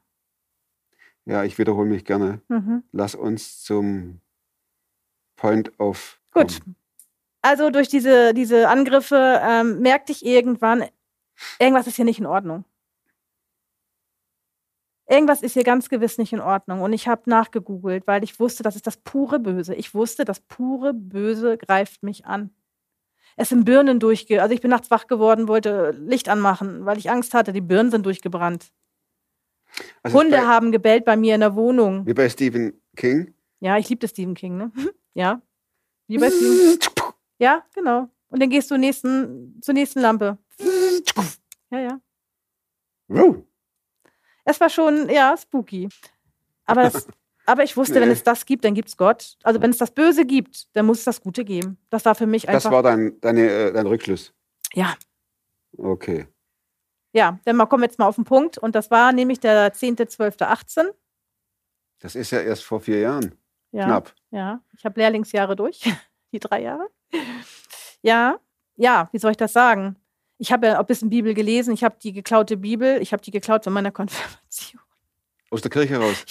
[1.25, 2.41] Ja, ich wiederhole mich gerne.
[2.47, 2.84] Mhm.
[2.91, 4.21] Lass uns zum
[5.36, 6.19] Point of.
[6.31, 6.60] Gut.
[7.41, 10.86] Also durch diese, diese Angriffe ähm, merkte ich irgendwann,
[11.60, 12.65] irgendwas ist hier nicht in Ordnung.
[15.07, 16.81] Irgendwas ist hier ganz gewiss nicht in Ordnung.
[16.81, 19.75] Und ich habe nachgegoogelt, weil ich wusste, das ist das pure Böse.
[19.75, 22.51] Ich wusste, das pure Böse greift mich an.
[23.36, 24.41] Es sind Birnen durchge...
[24.41, 27.51] Also ich bin nachts wach geworden, wollte Licht anmachen, weil ich Angst hatte.
[27.51, 28.71] Die Birnen sind durchgebrannt.
[30.03, 32.05] Also Hunde bei, haben gebellt bei mir in der Wohnung.
[32.05, 33.34] Wie bei Stephen King.
[33.60, 34.71] Ja, ich liebte Stephen King, ne?
[35.13, 35.41] Ja.
[36.07, 36.79] Wie bei Stephen
[37.39, 38.10] Ja, genau.
[38.29, 40.38] Und dann gehst du nächsten, zur nächsten Lampe.
[41.69, 42.01] Ja, ja.
[43.07, 43.43] Wow.
[44.45, 45.89] Es war schon, ja, spooky.
[46.65, 47.07] Aber, das,
[47.45, 48.13] aber ich wusste, wenn Nee.
[48.13, 49.38] es das gibt, dann gibt es Gott.
[49.43, 51.77] Also wenn es das Böse gibt, dann muss es das Gute geben.
[51.89, 52.71] Das war für mich Das einfach.
[52.71, 54.34] war dein, deine, äh, dein Rückschluss.
[54.73, 54.95] ja,
[55.77, 56.27] Okay.
[57.13, 57.39] Ja.
[57.45, 58.58] Dann mal kommen wir jetzt mal auf den Punkt.
[58.58, 60.89] Und das war nämlich der 10.12.18.
[62.00, 63.36] Das ist ja erst vor vier Jahren.
[63.71, 64.13] Ja, Knapp.
[64.32, 64.62] ja.
[64.78, 65.82] Ich habe Lehrlingsjahre durch,
[66.34, 66.89] die drei Jahre.
[68.02, 68.39] Ja,
[68.76, 69.95] ja, wie soll ich das sagen?
[70.38, 71.74] Ich habe ja ein bisschen Bibel gelesen.
[71.74, 73.00] Ich habe die geklaute Bibel.
[73.02, 74.82] Ich habe die geklaut von meiner Konfirmation.
[75.52, 76.26] Aus der Kirche raus.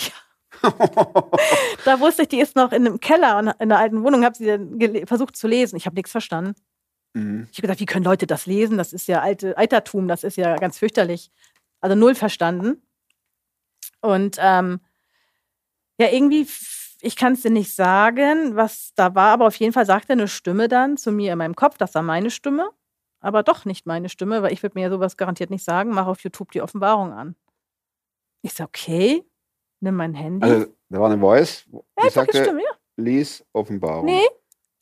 [1.84, 5.06] Da wusste ich, die ist noch in einem Keller in einer alten Wohnung, habe sie
[5.06, 5.76] versucht zu lesen.
[5.76, 6.54] Ich habe nichts verstanden.
[7.14, 7.48] Mhm.
[7.50, 8.78] Ich habe gedacht, wie können Leute das lesen?
[8.78, 11.30] Das ist ja alte Altertum, das ist ja ganz fürchterlich.
[11.80, 12.82] Also null verstanden.
[14.00, 14.80] Und ähm,
[15.98, 16.46] ja, irgendwie,
[17.00, 20.28] ich kann es dir nicht sagen, was da war, aber auf jeden Fall sagte eine
[20.28, 22.70] Stimme dann zu mir in meinem Kopf, das war meine Stimme,
[23.20, 26.06] aber doch nicht meine Stimme, weil ich würde mir ja sowas garantiert nicht sagen, mach
[26.06, 27.36] auf YouTube die Offenbarung an.
[28.42, 29.22] Ich so, okay,
[29.80, 30.46] nimm mein Handy.
[30.46, 32.70] Also, da war eine Voice, Einfach die sagte, Stimme, ja.
[32.96, 34.06] lies Offenbarung.
[34.06, 34.26] Nee,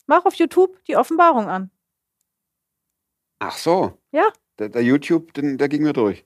[0.07, 1.71] mach auf YouTube die Offenbarung an.
[3.39, 3.93] Ach so.
[4.11, 4.27] Ja.
[4.59, 6.25] Der, der YouTube, den, der ging mir durch.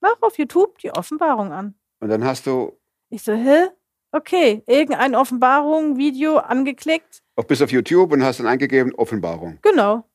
[0.00, 1.74] Mach auf YouTube die Offenbarung an.
[2.00, 2.78] Und dann hast du
[3.10, 3.68] Ich so, hä?
[4.12, 7.22] Okay, irgendein Offenbarung, Video angeklickt.
[7.36, 9.58] auch bis auf YouTube und hast dann eingegeben Offenbarung.
[9.62, 10.08] Genau.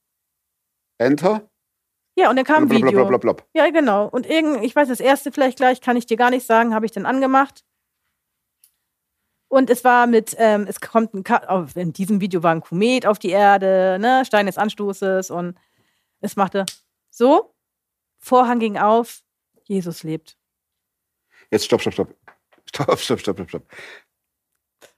[0.97, 1.47] Enter.
[2.15, 2.91] Ja, und dann kam ein Video.
[3.05, 3.35] Blablabla.
[3.53, 4.07] Ja, genau.
[4.07, 6.85] Und irgend, ich weiß das erste vielleicht gleich, kann ich dir gar nicht sagen, habe
[6.85, 7.63] ich dann angemacht.
[9.47, 12.61] Und es war mit, ähm, es kommt ein, Ka auf, in diesem Video war ein
[12.61, 15.55] Komet auf die Erde, ne, Stein des Anstoßes und
[16.21, 16.65] es machte
[17.09, 17.53] so,
[18.19, 19.23] Vorhang ging auf,
[19.65, 20.37] Jesus lebt.
[21.49, 22.15] Jetzt stopp, stopp, stopp.
[22.73, 23.67] Stopp, stopp, stopp, stopp, stopp.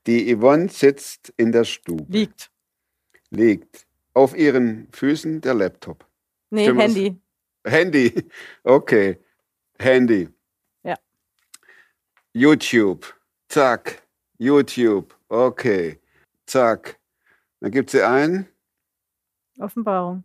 [0.05, 2.51] Die Yvonne sitzt in der Stube, Liegt.
[3.31, 6.05] liegt auf ihren Füßen der Laptop.
[6.51, 7.21] Nee, Stimmt, das- Handy.
[7.65, 8.29] Handy.
[8.63, 9.17] Okay.
[9.79, 10.29] Handy.
[10.83, 10.95] Ja.
[12.33, 13.11] YouTube.
[13.47, 14.03] Zack.
[14.37, 15.17] YouTube.
[15.29, 15.99] Okay.
[16.45, 16.99] Zack.
[17.61, 18.47] Dann gibt sie ein
[19.57, 20.23] Offenbarung.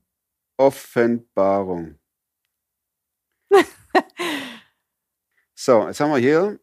[0.58, 1.98] Offenbarung.
[5.54, 6.60] so, jetzt haben wir hier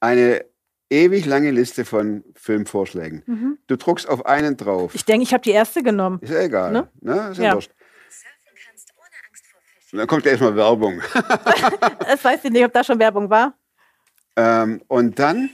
[0.00, 0.44] eine
[0.90, 3.22] ewig lange Liste von Filmvorschlägen.
[3.26, 3.58] Mhm.
[3.66, 4.94] Du druckst auf einen drauf.
[4.94, 6.18] Ich denke, ich habe die erste genommen.
[6.20, 6.72] Ist ja egal.
[6.72, 6.90] Ne?
[7.00, 7.30] Ne?
[7.30, 7.54] Ist ja, Ja.
[7.54, 7.72] wurscht.
[9.92, 11.00] Und dann kommt ja erstmal Werbung.
[12.08, 13.56] Es weiß ich nicht, ob da schon Werbung war.
[14.36, 15.48] Ähm, und dann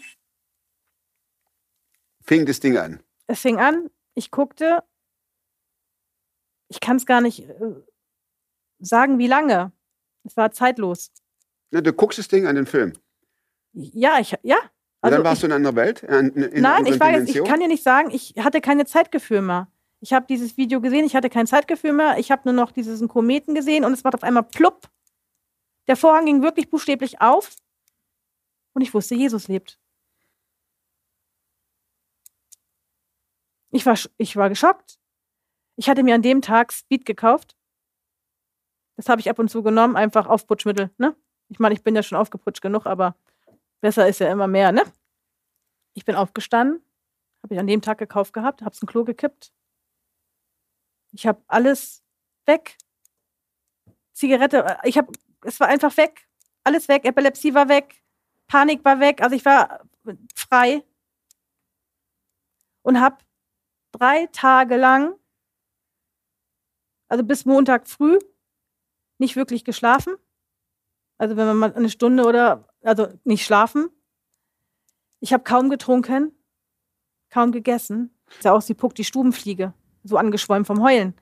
[2.24, 3.02] fing das Ding an.
[3.26, 4.82] Es fing an, ich guckte,
[6.72, 7.54] ich kann es gar nicht äh,
[8.78, 9.72] sagen, wie lange.
[10.24, 11.12] Es war zeitlos.
[11.70, 12.94] Ne, du guckst das Ding an den Film.
[13.74, 14.56] Ja, ich, ja.
[14.56, 14.62] Und
[15.02, 16.02] Also dann warst ich, du in einer Welt?
[16.02, 18.86] In, in Nein, anderen ich war jetzt, ich kann dir nicht sagen, ich hatte keine
[18.86, 19.68] Zeitgefühl mehr.
[20.00, 22.18] Ich habe dieses Video gesehen, ich hatte kein Zeitgefühl mehr.
[22.18, 24.88] Ich habe nur noch diesen Kometen gesehen und es macht auf einmal plupp.
[25.88, 27.50] Der Vorhang ging wirklich buchstäblich auf
[28.72, 29.78] und ich wusste, Jesus lebt.
[33.70, 34.98] Ich war, ich war geschockt.
[35.76, 37.56] Ich hatte mir an dem Tag Speed gekauft.
[38.96, 40.90] Das habe ich ab und zu genommen, einfach Aufputschmittel.
[40.98, 41.16] Ne?
[41.48, 43.16] Ich meine, ich bin ja schon aufgeputscht genug, aber
[43.80, 44.72] besser ist ja immer mehr.
[44.72, 44.82] Ne?
[45.94, 46.82] Ich bin aufgestanden,
[47.42, 49.52] habe ich an dem Tag gekauft gehabt, habe es in Klo gekippt.
[51.12, 52.02] Ich habe alles
[52.46, 52.76] weg.
[54.12, 56.28] Zigarette, äh, ich habe, es war einfach weg.
[56.64, 57.04] Alles weg.
[57.04, 58.02] Epilepsie war weg.
[58.46, 59.22] Panik war weg.
[59.22, 59.84] Also ich war
[60.34, 60.84] frei.
[62.82, 63.18] Und habe
[63.92, 65.14] drei Tage lang,
[67.12, 68.18] also bis Montag früh,
[69.18, 70.14] nicht wirklich geschlafen.
[71.18, 73.90] Also wenn man mal eine Stunde oder, also nicht schlafen.
[75.20, 76.32] Ich habe kaum getrunken,
[77.28, 78.16] kaum gegessen.
[78.40, 81.12] Sah aus wie Puck, die Stubenfliege, so angeschwollen vom Heulen.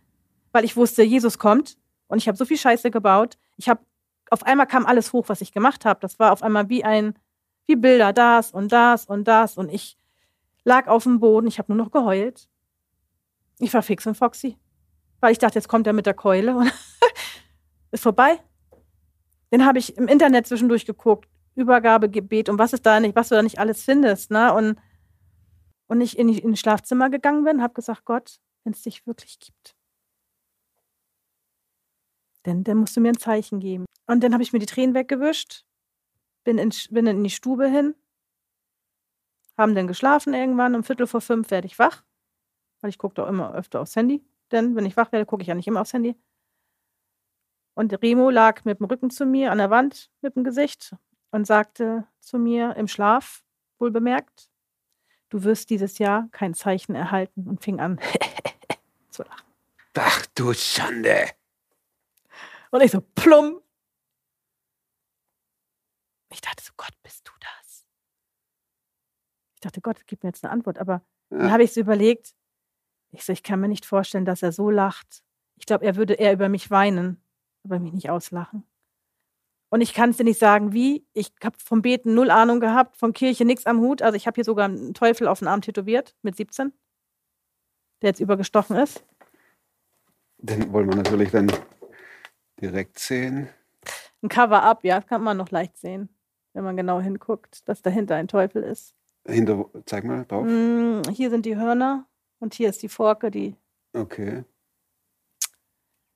[0.52, 1.76] Weil ich wusste, Jesus kommt
[2.06, 3.36] und ich habe so viel Scheiße gebaut.
[3.56, 3.84] Ich habe,
[4.30, 5.98] auf einmal kam alles hoch, was ich gemacht habe.
[5.98, 7.18] Das war auf einmal wie ein,
[7.66, 9.58] wie Bilder, das und das und das.
[9.58, 9.98] Und ich
[10.62, 12.48] lag auf dem Boden, ich habe nur noch geheult.
[13.58, 14.56] Ich war fix und foxy.
[15.20, 16.72] Weil ich dachte, jetzt kommt er mit der Keule und
[17.90, 18.40] ist vorbei.
[19.52, 21.28] Den habe ich im Internet zwischendurch geguckt.
[21.54, 24.54] Übergabegebet und was ist da nicht, was du da nicht alles findest, ne?
[24.54, 24.78] Und,
[25.88, 29.74] und ich in, in Schlafzimmer gegangen bin, habe gesagt, Gott, wenn es dich wirklich gibt,
[32.44, 33.84] dann, dann musst du mir ein Zeichen geben.
[34.06, 35.64] Und dann habe ich mir die Tränen weggewischt,
[36.44, 37.94] bin in, bin in die Stube hin,
[39.58, 42.04] haben dann geschlafen irgendwann, um Viertel vor fünf werde ich wach,
[42.80, 44.24] weil ich gucke doch immer öfter aufs Handy.
[44.52, 46.16] Denn wenn ich wach werde, gucke ich ja nicht immer aufs Handy.
[47.74, 50.94] Und Remo lag mit dem Rücken zu mir an der Wand mit dem Gesicht
[51.30, 53.44] und sagte zu mir im Schlaf,
[53.78, 54.50] wohl bemerkt,
[55.30, 58.00] du wirst dieses Jahr kein Zeichen erhalten und fing an
[59.10, 59.46] zu lachen.
[59.96, 61.30] Ach du Schande.
[62.70, 63.62] Und ich so, plump.
[66.32, 67.86] Ich dachte so, Gott, bist du das?
[69.54, 70.78] Ich dachte, Gott, gib mir jetzt eine Antwort.
[70.78, 71.50] Aber dann Ja.
[71.50, 72.34] habe ich so überlegt,
[73.12, 75.22] ich so, ich kann mir nicht vorstellen, dass er so lacht.
[75.56, 77.20] Ich glaube, er würde eher über mich weinen,
[77.64, 78.64] aber mich nicht auslachen.
[79.68, 81.06] Und ich kann es dir nicht sagen, wie.
[81.12, 84.02] Ich habe vom Beten null Ahnung gehabt, von Kirche nichts am Hut.
[84.02, 86.72] Also ich habe hier sogar einen Teufel auf den Arm tätowiert mit 17,
[88.02, 89.04] der jetzt übergestochen ist.
[90.38, 91.52] Den wollen wir natürlich dann
[92.60, 93.48] direkt sehen.
[94.22, 96.08] Ein Cover-up, ja, das kann man noch leicht sehen,
[96.52, 98.94] wenn man genau hinguckt, dass dahinter ein Teufel ist.
[99.26, 100.46] Hinter, zeig mal drauf.
[100.46, 102.06] Mm, hier sind die Hörner
[102.40, 103.54] und hier ist die Forke, die.
[103.92, 104.44] Okay.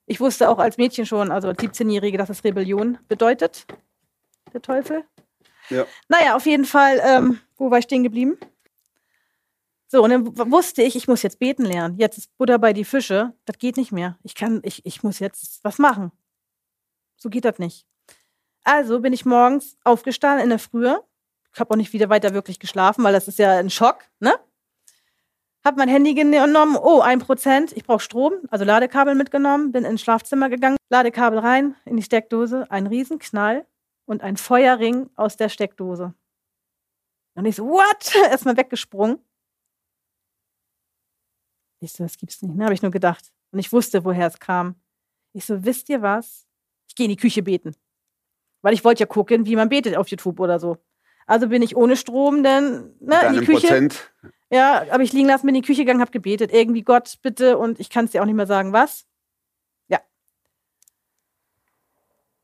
[0.05, 3.65] Ich wusste auch als Mädchen schon, also als 17-Jährige, dass es Rebellion bedeutet,
[4.53, 5.03] der Teufel.
[5.69, 5.85] Ja.
[6.09, 8.37] Naja, auf jeden Fall, ähm, wo war ich stehen geblieben?
[9.87, 11.97] So, und dann wusste ich, ich muss jetzt beten lernen.
[11.97, 13.33] Jetzt ist Buddha bei die Fische.
[13.45, 14.17] Das geht nicht mehr.
[14.23, 16.11] Ich kann, ich, ich muss jetzt was machen.
[17.15, 17.85] So geht das nicht.
[18.63, 21.01] Also bin ich morgens aufgestanden in der Frühe.
[21.53, 24.33] Ich habe auch nicht wieder weiter wirklich geschlafen, weil das ist ja ein Schock, ne?
[25.65, 30.01] Hab mein Handy genommen, oh, ein Prozent, ich brauche Strom, also Ladekabel mitgenommen, bin ins
[30.01, 33.65] Schlafzimmer gegangen, Ladekabel rein, in die Steckdose, ein Riesenknall
[34.05, 36.13] und ein Feuerring aus der Steckdose.
[37.35, 38.15] Und ich so, what?
[38.29, 39.17] Erstmal weggesprungen.
[41.79, 42.63] Ich so, das gibt's nicht, ne?
[42.63, 43.33] Habe ich nur gedacht.
[43.51, 44.75] Und ich wusste, woher es kam.
[45.33, 46.47] Ich so, wisst ihr was?
[46.87, 47.75] Ich gehe in die Küche beten.
[48.61, 50.77] Weil ich wollte ja gucken, wie man betet auf YouTube oder so.
[51.25, 53.67] Also bin ich ohne Strom dann ne, in die Küche.
[53.67, 54.13] Prozent.
[54.51, 56.51] Ja, habe ich liegen lassen, bin in die Küche gegangen, habe gebetet.
[56.53, 57.57] Irgendwie Gott, bitte.
[57.57, 59.07] Und ich kann es dir auch nicht mehr sagen, was.
[59.87, 59.99] Ja.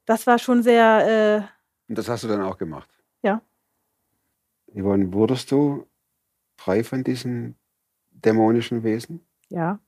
[0.06, 1.48] Das war schon sehr,
[1.88, 2.89] Und das hast du dann auch gemacht.
[3.22, 3.41] Ja.
[4.76, 5.88] Yvonne, wurdest du
[6.58, 7.56] frei von diesen
[8.10, 9.26] dämonischen Wesen?
[9.52, 9.80] äh, ja.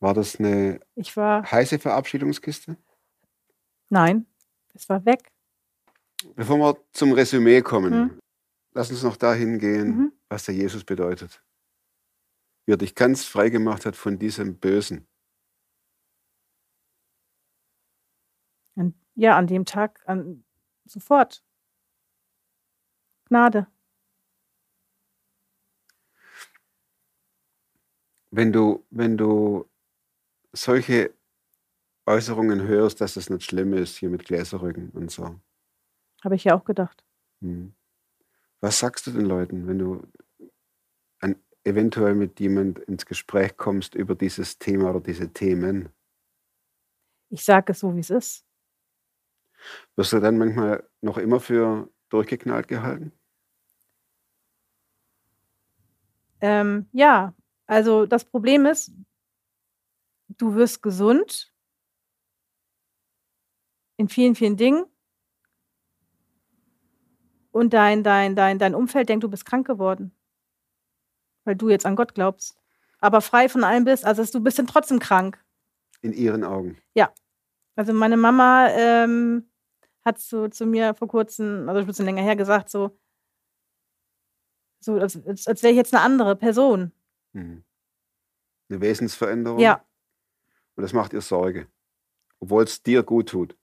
[0.00, 2.76] War das eine Ich war, heiße Verabschiedungskiste?
[3.88, 4.26] nein,
[4.74, 5.31] es war weg.
[6.34, 8.20] Bevor wir zum Resümee kommen, Mhm.
[8.74, 10.12] lass uns noch dahin gehen, Mhm.
[10.28, 11.42] was der Jesus bedeutet.
[12.66, 15.08] Wie er dich ganz frei gemacht hat von diesem Bösen.
[19.14, 20.44] Ja, an dem Tag, an,
[20.86, 21.44] sofort.
[23.28, 23.66] Gnade.
[28.30, 29.68] Wenn du, wenn du
[30.52, 31.14] solche
[32.06, 35.38] Äußerungen hörst, dass es nicht schlimm ist, hier mit Gläserrücken und so.
[36.22, 37.04] Habe ich ja auch gedacht.
[37.40, 37.74] Hm.
[38.60, 40.06] Was sagst du den Leuten, wenn du
[41.20, 45.88] an, eventuell mit jemand ins Gespräch kommst über dieses Thema oder diese Themen?
[47.28, 48.46] Ich sage es so, wie es ist.
[49.96, 53.12] Wirst du dann manchmal noch immer für durchgeknallt gehalten?
[56.40, 57.34] Ähm, ja,
[57.66, 58.92] also das Problem ist,
[60.28, 61.52] du wirst gesund
[63.96, 64.84] in vielen, vielen Dingen.
[67.52, 70.12] Und dein, dein, dein, dein Umfeld denkt, du bist krank geworden.
[71.44, 72.56] Weil du jetzt an Gott glaubst.
[72.98, 74.04] Aber frei von allem bist.
[74.04, 75.44] Also du bist dann trotzdem krank.
[76.00, 76.78] In ihren Augen.
[77.74, 79.50] Also meine Mama ähm,
[80.04, 82.98] hat so zu mir vor kurzem, also ein bisschen länger her gesagt, so,
[84.80, 86.92] so als, als, als wäre ich jetzt eine andere Person.
[87.32, 87.64] Mhm.
[88.68, 89.58] Eine Wesensveränderung.
[89.58, 89.84] Ja,
[90.76, 91.68] Und das macht ihr Sorge.
[92.40, 93.56] Obwohl es dir gut tut.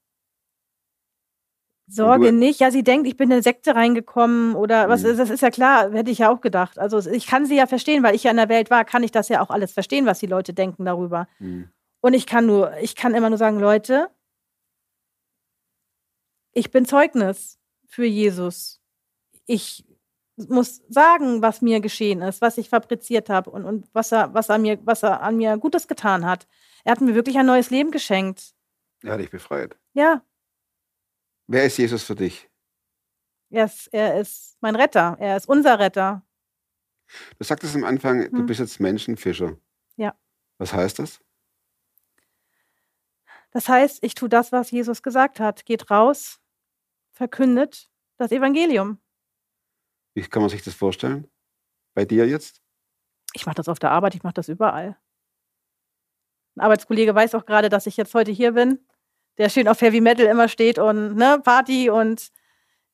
[1.89, 2.59] Sorge nicht.
[2.59, 5.09] Ja, sie denkt, ich bin in eine Sekte reingekommen oder was Mhm.
[5.11, 6.77] ist, das ist ja klar, hätte ich ja auch gedacht.
[6.79, 9.11] Also ich kann sie ja verstehen, weil ich ja in der Welt war, kann ich
[9.11, 11.27] das ja auch alles verstehen, was die Leute denken darüber.
[11.39, 11.69] Mhm.
[12.01, 14.09] Und ich kann nur, ich kann immer nur sagen, Leute,
[16.53, 18.79] ich bin Zeugnis für Jesus.
[19.45, 19.85] Ich
[20.37, 24.49] muss sagen, was mir geschehen ist, was ich fabriziert habe und, und was er, was
[24.49, 26.47] er mir, was er an mir Gutes getan hat.
[26.85, 28.53] Er hat mir wirklich ein neues Leben geschenkt.
[29.03, 29.75] Er hat dich befreit.
[29.93, 30.21] Ja,
[31.51, 32.47] Wer ist Jesus für dich?
[33.49, 35.17] er ist, er ist mein Retter.
[35.19, 36.23] Er ist unser Retter.
[37.39, 38.45] Du sagtest am Anfang, du Hm.
[38.45, 39.57] bist jetzt Menschenfischer.
[39.95, 40.15] Ja.
[40.59, 41.19] Was heißt das?
[43.49, 45.65] Das heißt, ich tue das, was Jesus gesagt hat.
[45.65, 46.39] Geht raus,
[47.13, 49.01] verkündet das Evangelium.
[50.13, 51.27] Wie kann man sich das vorstellen?
[51.95, 52.61] Bei dir jetzt?
[53.33, 54.99] Ich mache das auf der Arbeit, ich mache das überall.
[56.55, 58.85] Ein Arbeitskollege weiß auch gerade, dass ich jetzt heute hier bin,
[59.39, 62.29] der schön auf Heavy Metal immer steht und ne, Party und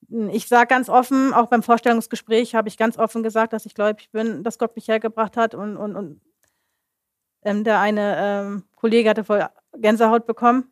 [0.09, 3.73] hm, ich sage ganz offen, auch beim Vorstellungsgespräch habe ich ganz offen gesagt, dass ich
[3.73, 6.21] gläubig bin, dass Gott mich hergebracht hat und, und, und
[7.43, 9.45] ähm, der eine ähm, Kollege hatte voll
[9.77, 10.71] Gänsehaut bekommen.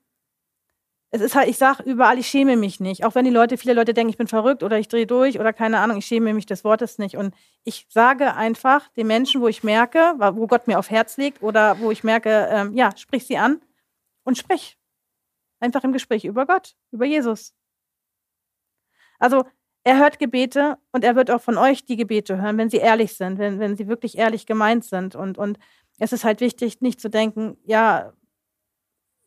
[1.09, 3.05] Es ist halt, ich sage überall, ich schäme mich nicht.
[3.05, 5.53] Auch wenn die Leute, viele Leute denken, ich bin verrückt oder ich drehe durch oder
[5.53, 7.17] keine Ahnung, ich schäme mich des Wortes nicht.
[7.17, 11.43] Und ich sage einfach den Menschen, wo ich merke, wo Gott mir auf Herz legt
[11.43, 13.61] oder wo ich merke, ähm, ja, sprich sie an
[14.23, 14.77] und sprich.
[15.63, 17.53] Einfach im Gespräch über Gott, über Jesus.
[19.17, 19.45] Also
[19.85, 23.15] er hört Gebete und er wird auch von euch die Gebete hören, wenn sie ehrlich
[23.15, 25.15] sind, wenn, wenn sie wirklich ehrlich gemeint sind.
[25.15, 25.57] Und, und
[25.99, 28.11] es ist halt wichtig, nicht zu denken, ja,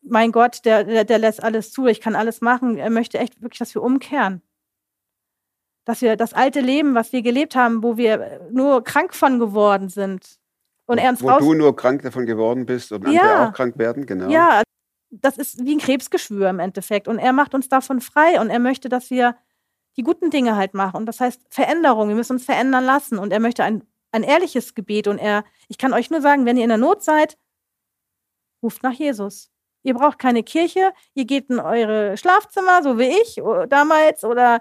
[0.03, 2.77] mein Gott, der, der, der lässt alles zu, ich kann alles machen.
[2.77, 4.43] Er möchte echt wirklich, dass wir umkehren.
[5.87, 9.89] Dass wir das alte Leben, was wir gelebt haben, wo wir nur krank von geworden
[9.89, 10.39] sind.
[10.85, 11.41] Und er uns Wo raus.
[11.41, 13.23] du nur krank davon geworden bist und Ja.
[13.23, 14.29] andere auch krank werden, genau.
[14.29, 14.63] Ja,
[15.11, 17.09] das ist wie ein Krebsgeschwür im Endeffekt.
[17.09, 19.37] Und er macht uns davon frei und er möchte, dass wir
[19.97, 20.97] die guten Dinge halt machen.
[20.97, 22.09] Und das heißt Veränderung.
[22.09, 23.19] Wir müssen uns verändern lassen.
[23.19, 25.09] Und er möchte ein, ein ehrliches Gebet.
[25.09, 27.39] Und er, ich kann euch nur sagen, wenn ihr in der Not seid,
[28.63, 29.51] ruft nach Jesus.
[29.83, 30.93] Ihr braucht keine Kirche.
[31.15, 34.61] Ihr geht in eure Schlafzimmer, so wie ich damals, oder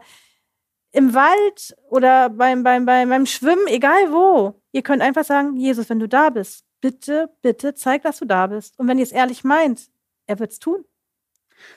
[0.91, 4.61] im Wald oder beim, beim, beim, beim Schwimmen, egal wo.
[4.71, 8.47] Ihr könnt einfach sagen, Jesus, wenn du da bist, bitte, bitte zeig, dass du da
[8.47, 8.79] bist.
[8.79, 9.89] Und wenn ihr es ehrlich meint,
[10.27, 10.85] er wird es tun.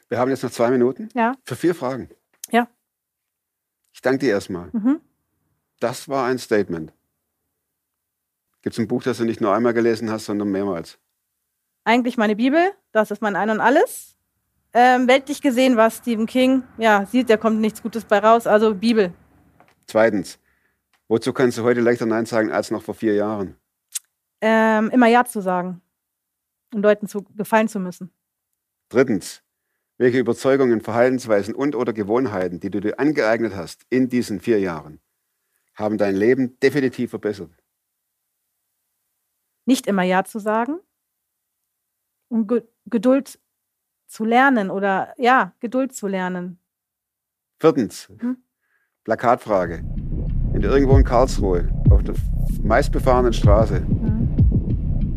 [0.09, 1.35] Wir haben jetzt noch zwei Minuten Ja.
[1.45, 2.09] für vier Fragen.
[2.51, 2.69] Ja.
[3.93, 4.71] Ich danke dir erstmal.
[4.73, 5.01] Mhm.
[5.81, 6.93] Das war ein Statement.
[8.63, 10.99] Gibt es ein Buch, das du nicht nur einmal gelesen hast, sondern mehrmals?
[11.85, 14.17] Eigentlich meine Bibel, das ist mein Ein und Alles.
[14.75, 18.47] Ähm, weltlich gesehen, was Stephen King ja, sieht, da kommt nichts Gutes bei raus.
[18.47, 19.15] Also Bibel.
[19.87, 20.39] Zweitens,
[21.07, 23.57] wozu kannst du heute leichter Nein sagen als noch vor vier Jahren?
[24.41, 25.81] Ähm, immer Ja zu sagen.
[26.75, 28.11] Und Leuten zu gefallen zu müssen.
[28.89, 29.43] Drittens,
[29.99, 35.01] welche Überzeugungen, Verhaltensweisen und oder Gewohnheiten, die du dir angeeignet hast in diesen vier Jahren,
[35.75, 37.53] haben dein Leben definitiv verbessert?
[39.67, 40.79] Nicht immer Ja zu sagen.
[42.29, 43.39] Und Ge Geduld
[44.07, 46.59] zu lernen oder ja, Geduld zu lernen.
[47.61, 48.39] Viertens, Mhm.
[49.05, 49.83] Plakatfrage.
[50.53, 52.15] Wenn du irgendwo in Karlsruhe auf der
[52.63, 54.48] meistbefahrenen Straße Mhm.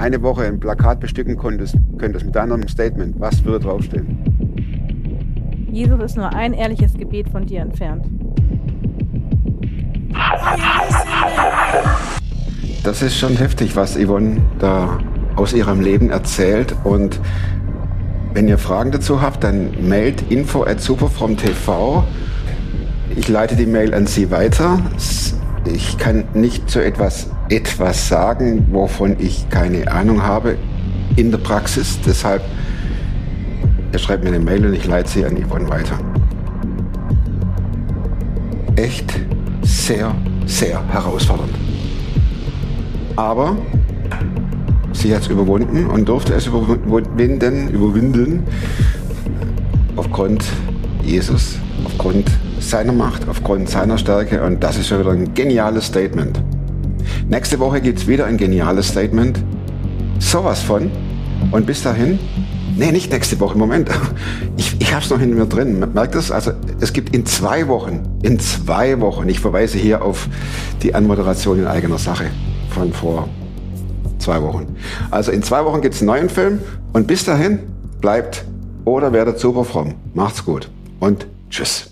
[0.01, 4.17] Eine Woche ein Plakat bestücken konntest, könntest mit deinem Statement, was würde draufstehen?
[5.71, 8.05] Jesus ist nur ein ehrliches Gebet von dir entfernt.
[12.83, 14.97] Das ist schon heftig, was Yvonne da
[15.35, 16.75] aus ihrem Leben erzählt.
[16.83, 17.19] Und
[18.33, 22.03] wenn ihr Fragen dazu habt, dann mailt info at superfromtv.
[23.15, 24.79] Ich leite die Mail an Sie weiter.
[25.65, 30.57] Ich kann nicht zu etwas, etwas sagen, wovon ich keine Ahnung habe
[31.15, 31.99] in der Praxis.
[32.05, 32.41] Deshalb,
[33.91, 35.99] er schreibt mir eine Mail und ich leite sie an Yvonne weiter.
[38.75, 39.13] Echt
[39.61, 41.53] sehr, sehr herausfordernd.
[43.15, 43.55] Aber
[44.93, 48.43] sie hat es überwunden und durfte es überwinden, überwinden
[49.95, 50.43] aufgrund
[51.03, 52.29] Jesus aufgrund
[52.59, 56.41] seiner Macht, aufgrund seiner Stärke und das ist schon wieder ein geniales Statement.
[57.27, 59.43] Nächste Woche gibt's wieder ein geniales Statement.
[60.19, 60.91] Sowas von.
[61.51, 62.19] Und bis dahin,
[62.77, 63.89] nee, nicht nächste Woche, Moment.
[64.57, 65.83] Ich, ich habe es noch in mir drin.
[65.93, 66.29] Merkt das?
[66.29, 70.27] Also es gibt in zwei Wochen, in zwei Wochen, ich verweise hier auf
[70.83, 72.25] die Anmoderation in eigener Sache
[72.69, 73.27] von vor
[74.19, 74.75] zwei Wochen.
[75.09, 76.59] Also in zwei Wochen gibt's einen neuen Film
[76.93, 77.59] und bis dahin
[78.01, 78.45] bleibt
[78.85, 79.95] oder werdet super fromm.
[80.13, 80.69] Macht's gut
[80.99, 81.91] und tschüss.